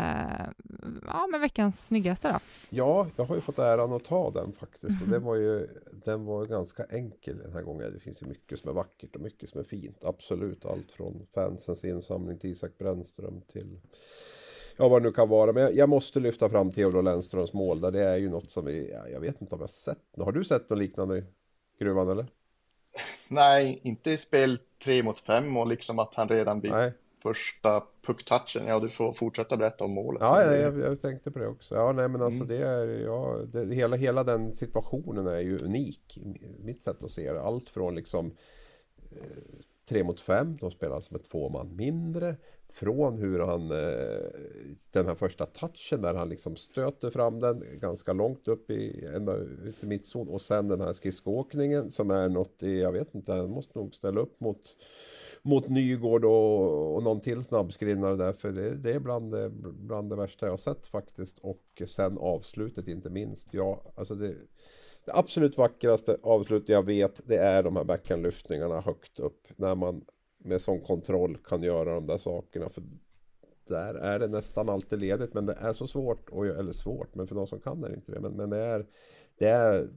[1.06, 2.38] ja, med veckans snyggaste då.
[2.70, 5.02] Ja, jag har ju fått äran att ta den faktiskt.
[5.02, 5.68] Och den var ju
[6.04, 7.92] den var ganska enkel den här gången.
[7.92, 10.04] Det finns ju mycket som är vackert och mycket som är fint.
[10.04, 13.80] Absolut allt från fansens insamling till Isak Brännström till
[14.78, 15.52] ja vad det nu kan vara.
[15.52, 17.90] Men jag, måste lyfta fram Theodor Lennströms mål där.
[17.90, 19.98] Det är ju något som vi, ja, jag vet inte om jag har sett.
[20.16, 21.24] Har du sett något liknande i
[21.78, 22.26] Gruvan eller?
[23.28, 26.92] Nej, inte i spel 3 mot 5 och liksom att han redan vid nej.
[27.22, 30.20] första pucktouchen, ja du får fortsätta berätta om målet.
[30.20, 31.74] Ja, ja jag, jag, tänkte på det också.
[31.74, 32.48] Ja, nej men alltså mm.
[32.48, 36.18] det är, ja, det, hela, hela den situationen är ju unik,
[36.58, 37.42] mitt sätt att se det.
[37.42, 38.36] Allt från liksom
[39.10, 42.36] eh, Tre mot fem, de spelar som ett två man mindre.
[42.72, 44.30] Från hur han, eh,
[44.90, 49.36] den här första touchen där han liksom stöter fram den ganska långt upp i, ända
[49.36, 50.28] ut i mittzon.
[50.28, 53.94] Och sen den här skridskoåkningen som är något i, jag vet inte, han måste nog
[53.94, 54.60] ställa upp mot
[55.42, 58.32] mot Nygård och, och någon till snabbskrinnare där.
[58.32, 61.38] För det, det är bland det, bland det värsta jag har sett faktiskt.
[61.38, 63.48] Och sen avslutet inte minst.
[63.50, 64.34] Ja, alltså det,
[65.08, 69.46] det absolut vackraste avslutet jag vet det är de här backhandlyftningarna högt upp.
[69.56, 70.04] När man
[70.38, 72.68] med sån kontroll kan göra de där sakerna.
[72.68, 72.82] För
[73.68, 77.34] där är det nästan alltid ledigt men det är så svårt, eller svårt, men för
[77.34, 78.20] de som kan är det inte det.
[78.20, 78.86] Men, men det, är,
[79.38, 79.88] det är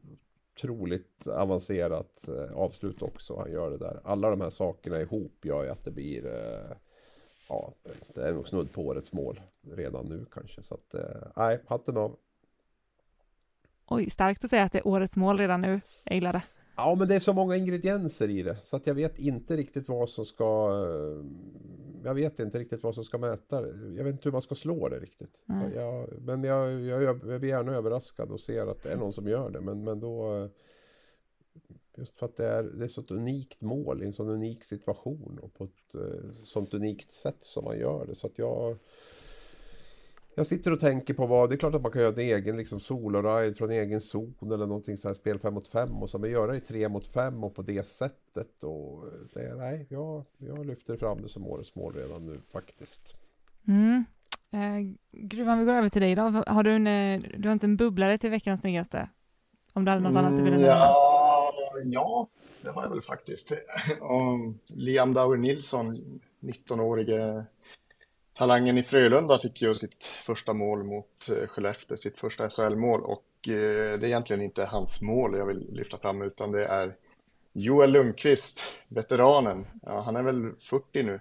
[0.54, 3.38] otroligt avancerat eh, avslut också.
[3.38, 4.00] Han gör det där.
[4.04, 6.78] Alla de här sakerna ihop gör ju att det blir eh,
[7.50, 7.74] Ja,
[8.14, 9.42] det är nog snudd på årets mål
[9.72, 10.64] redan nu kanske.
[10.64, 12.18] Så att, eh, nej, hatten av.
[13.94, 15.82] Oj, starkt att säga att det är årets mål redan nu.
[16.04, 16.42] Jag gillar det.
[16.76, 19.88] Ja, men det är så många ingredienser i det så att jag vet inte riktigt
[19.88, 20.70] vad som ska...
[20.88, 21.26] Eh,
[22.04, 23.96] jag vet inte riktigt vad som ska mäta det.
[23.98, 25.44] Jag vet inte hur man ska slå det riktigt.
[25.50, 25.74] Mm.
[25.74, 29.28] Jag, men jag, jag, jag blir gärna överraskad och ser att det är någon som
[29.28, 29.62] gör det.
[29.62, 30.38] Men, men då...
[30.38, 30.50] Eh,
[31.96, 34.64] just för att det är, det är så ett unikt mål i en sån unik
[34.64, 38.16] situation och på ett eh, sånt unikt sätt som man gör det.
[38.16, 38.78] Så att jag...
[40.36, 42.58] Jag sitter och tänker på vad, det är klart att man kan göra en egen
[42.58, 46.20] liksom solo-ride från egen zon eller någonting så här spel 5 mot 5 och så,
[46.20, 50.26] men göra det i 3 mot 5 och på det sättet och det, nej, jag,
[50.38, 53.16] jag lyfter fram det som årets mål redan nu faktiskt.
[53.68, 54.06] Mm.
[54.54, 56.22] Eh, Gruvan, vi går över till dig då.
[56.48, 59.10] Har du, en, eh, du har inte en bubblare till veckans snyggaste?
[59.74, 60.70] Om du hade något mm, annat du ville nämna?
[60.70, 61.54] Ja,
[61.86, 62.28] ja,
[62.62, 63.52] det har jag väl faktiskt.
[64.74, 67.46] Liam Dauer Nilsson, 19-årige
[68.34, 73.26] Talangen i Frölunda fick ju sitt första mål mot eh, Skellefteå, sitt första SHL-mål och
[73.48, 76.96] eh, det är egentligen inte hans mål jag vill lyfta fram utan det är
[77.54, 81.20] Joel Lundqvist, veteranen, ja, han är väl 40 nu,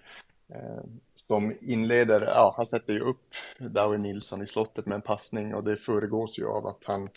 [0.48, 0.84] eh,
[1.14, 5.64] som inleder, ja han sätter ju upp Dowie Nilsson i slottet med en passning och
[5.64, 7.08] det föregås ju av att han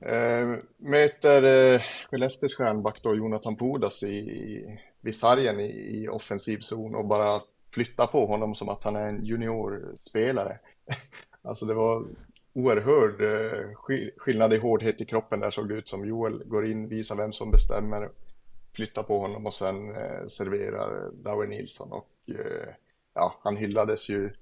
[0.00, 1.42] eh, möter
[1.74, 1.80] eh,
[2.10, 7.40] Skellefteås stjärnback då Jonathan Pudas i, i vid sargen i, i offensiv zon och bara
[7.70, 10.58] flytta på honom som att han är en juniorspelare.
[11.42, 12.04] alltså det var
[12.52, 13.74] oerhörd eh,
[14.16, 17.32] skillnad i hårdhet i kroppen där såg det ut som Joel går in, visar vem
[17.32, 18.10] som bestämmer,
[18.72, 22.74] flyttar på honom och sen eh, serverar Dower Nilsson och eh,
[23.14, 24.32] ja, han hyllades ju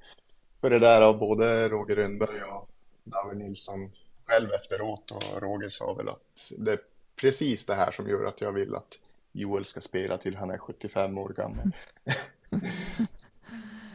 [0.60, 2.68] för det där av både Roger Rönnberg och
[3.04, 3.90] Dower Nilsson
[4.24, 6.80] själv efteråt och Roger sa väl att det är
[7.20, 8.98] precis det här som gör att jag vill att
[9.32, 11.70] Joel ska spela till han är 75 år gammal.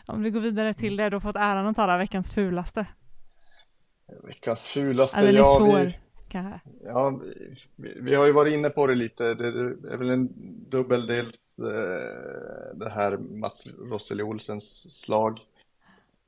[0.05, 2.85] Om vi går vidare till det, du har fått äran att ta veckans fulaste.
[4.23, 5.25] Veckans fulaste, ja.
[5.25, 5.93] Den är svår.
[6.27, 6.59] kanske?
[6.85, 7.21] Ja,
[7.75, 9.33] vi, vi har ju varit inne på det lite.
[9.33, 9.47] Det
[9.93, 10.29] är väl en
[10.69, 15.39] dubbeldels eh, det här Mats Rosseli Olsens slag.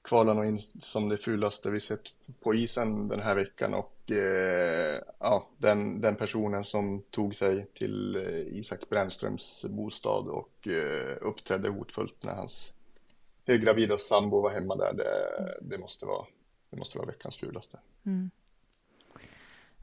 [0.01, 2.01] Kvalar nog in som det fulaste vi sett
[2.43, 8.15] på isen den här veckan och eh, ja, den, den personen som tog sig till
[8.15, 12.73] eh, Isak Brännströms bostad och eh, uppträdde hotfullt när hans
[13.47, 14.93] höggravida sambo var hemma där.
[14.93, 15.05] Det,
[15.61, 16.25] det, måste, vara,
[16.69, 17.79] det måste vara veckans fulaste.
[18.05, 18.31] Mm.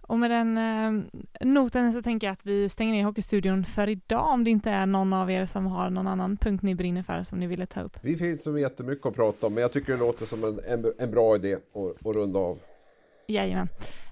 [0.00, 1.04] Och med den eh,
[1.40, 4.86] noten så tänker jag att vi stänger ner Hockeystudion för idag om det inte är
[4.86, 7.80] någon av er som har någon annan punkt ni brinner för som ni ville ta
[7.80, 7.96] upp.
[8.02, 10.92] Vi finns så jättemycket att prata om men jag tycker det låter som en, en,
[10.98, 12.58] en bra idé att, att runda av.
[13.26, 13.68] Jajamän.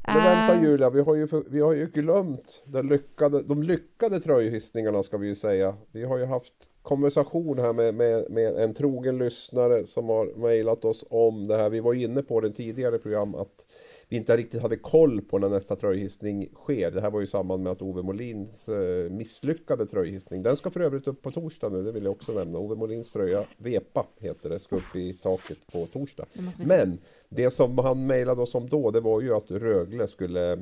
[0.06, 4.20] Men vänta Eh, Julia, vi har ju, vi har ju glömt den lyckade, de lyckade
[4.20, 5.74] tröjhissningarna ska vi ju säga.
[5.92, 10.84] Vi har ju haft konversation här med, med, med en trogen lyssnare som har mejlat
[10.84, 11.70] oss om det här.
[11.70, 13.66] Vi var inne på det tidigare program att
[14.08, 16.90] vi inte riktigt hade koll på när nästa tröjhissning sker.
[16.90, 20.42] Det här var ju i samband med att Ove Molins eh, misslyckade tröjhissning.
[20.42, 22.58] Den ska för övrigt upp på torsdag nu, det vill jag också nämna.
[22.58, 26.26] Ove Molins tröja, Vepa heter det, ska upp i taket på torsdag.
[26.66, 30.58] Men det som han mejlade oss om då, det var ju att Rögle skulle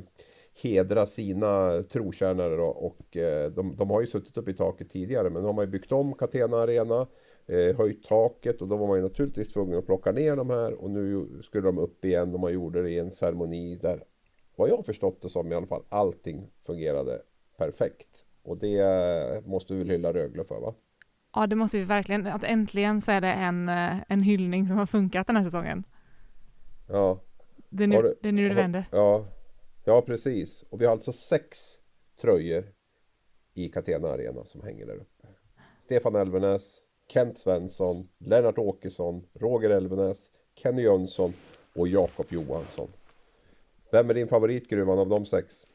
[0.63, 5.29] hedra sina trotjänare då, och eh, de, de har ju suttit upp i taket tidigare
[5.29, 7.07] men de har ju byggt om Catena Arena
[7.47, 10.73] eh, höjt taket och då var man ju naturligtvis tvungen att plocka ner de här
[10.73, 14.03] och nu skulle de upp igen och man gjorde det i en ceremoni där
[14.55, 17.21] vad jag förstått det som i alla fall allting fungerade
[17.57, 20.73] perfekt och det eh, måste vi väl hylla Rögle för va?
[21.35, 22.27] Ja, det måste vi verkligen.
[22.27, 25.83] Att äntligen så är det en, eh, en hyllning som har funkat den här säsongen.
[26.87, 27.21] Ja,
[27.69, 28.85] Det är nu det, är nu det vänder.
[28.91, 29.25] Ja,
[29.83, 30.63] ja precis.
[30.69, 31.57] Och vi har alltså sex
[32.21, 32.73] tröjor
[33.53, 35.27] i Catena Arena som hänger där uppe.
[35.79, 41.33] Stefan Elvenäs, Kent Svensson, Lennart Åkesson, Roger Elvenäs, Kenny Jönsson
[41.75, 42.87] och Jakob Johansson.
[43.91, 45.67] Vem är din favorit Gruvan av de sex?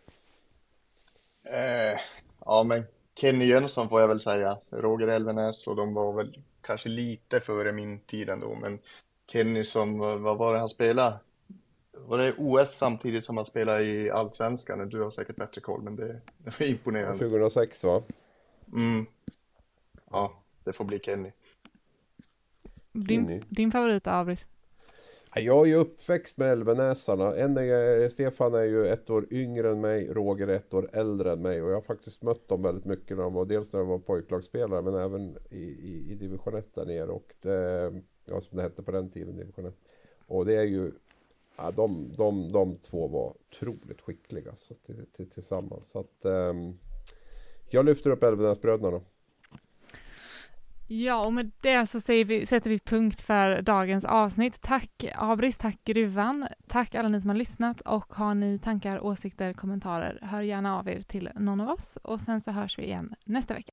[1.45, 2.01] Eh,
[2.45, 2.85] ja, men
[3.15, 4.59] Kenny Jönsson får jag väl säga.
[4.71, 8.55] Roger Elvenäs och de var väl kanske lite före min tid ändå.
[8.55, 8.79] Men
[9.27, 11.17] Kenny som, vad var det han spelade?
[11.97, 14.89] Var det OS samtidigt som han spelade i Allsvenskan?
[14.89, 17.19] Du har säkert bättre koll, men det, det var imponerande.
[17.19, 18.03] 2006 va?
[18.73, 19.07] Mm.
[20.11, 21.33] Ja, det får bli Kenny.
[22.93, 23.43] Din, Kenny.
[23.49, 24.47] din favorit Abris?
[25.35, 27.37] Ja, Jag är ju uppväxt med Elvenäsarna.
[27.37, 31.33] En är, Stefan är ju ett år yngre än mig, Roger är ett år äldre
[31.33, 33.81] än mig och jag har faktiskt mött dem väldigt mycket när de var, dels när
[33.81, 37.93] de var pojklagsspelare men även i, i, i division 1 där nere och det,
[38.25, 39.75] ja, som det hette på den tiden, division 1.
[40.27, 40.93] Och det är ju,
[41.57, 45.91] ja, de, de, de två var otroligt skickliga så, till, till, tillsammans.
[45.91, 46.79] Så att, ehm,
[47.71, 49.03] jag lyfter upp Älvenäsbröderna då.
[50.87, 54.61] Ja, och med det så säger vi, sätter vi punkt för dagens avsnitt.
[54.61, 59.53] Tack Abris, tack Gruvan, tack alla ni som har lyssnat och har ni tankar, åsikter,
[59.53, 63.15] kommentarer, hör gärna av er till någon av oss och sen så hörs vi igen
[63.25, 63.73] nästa vecka.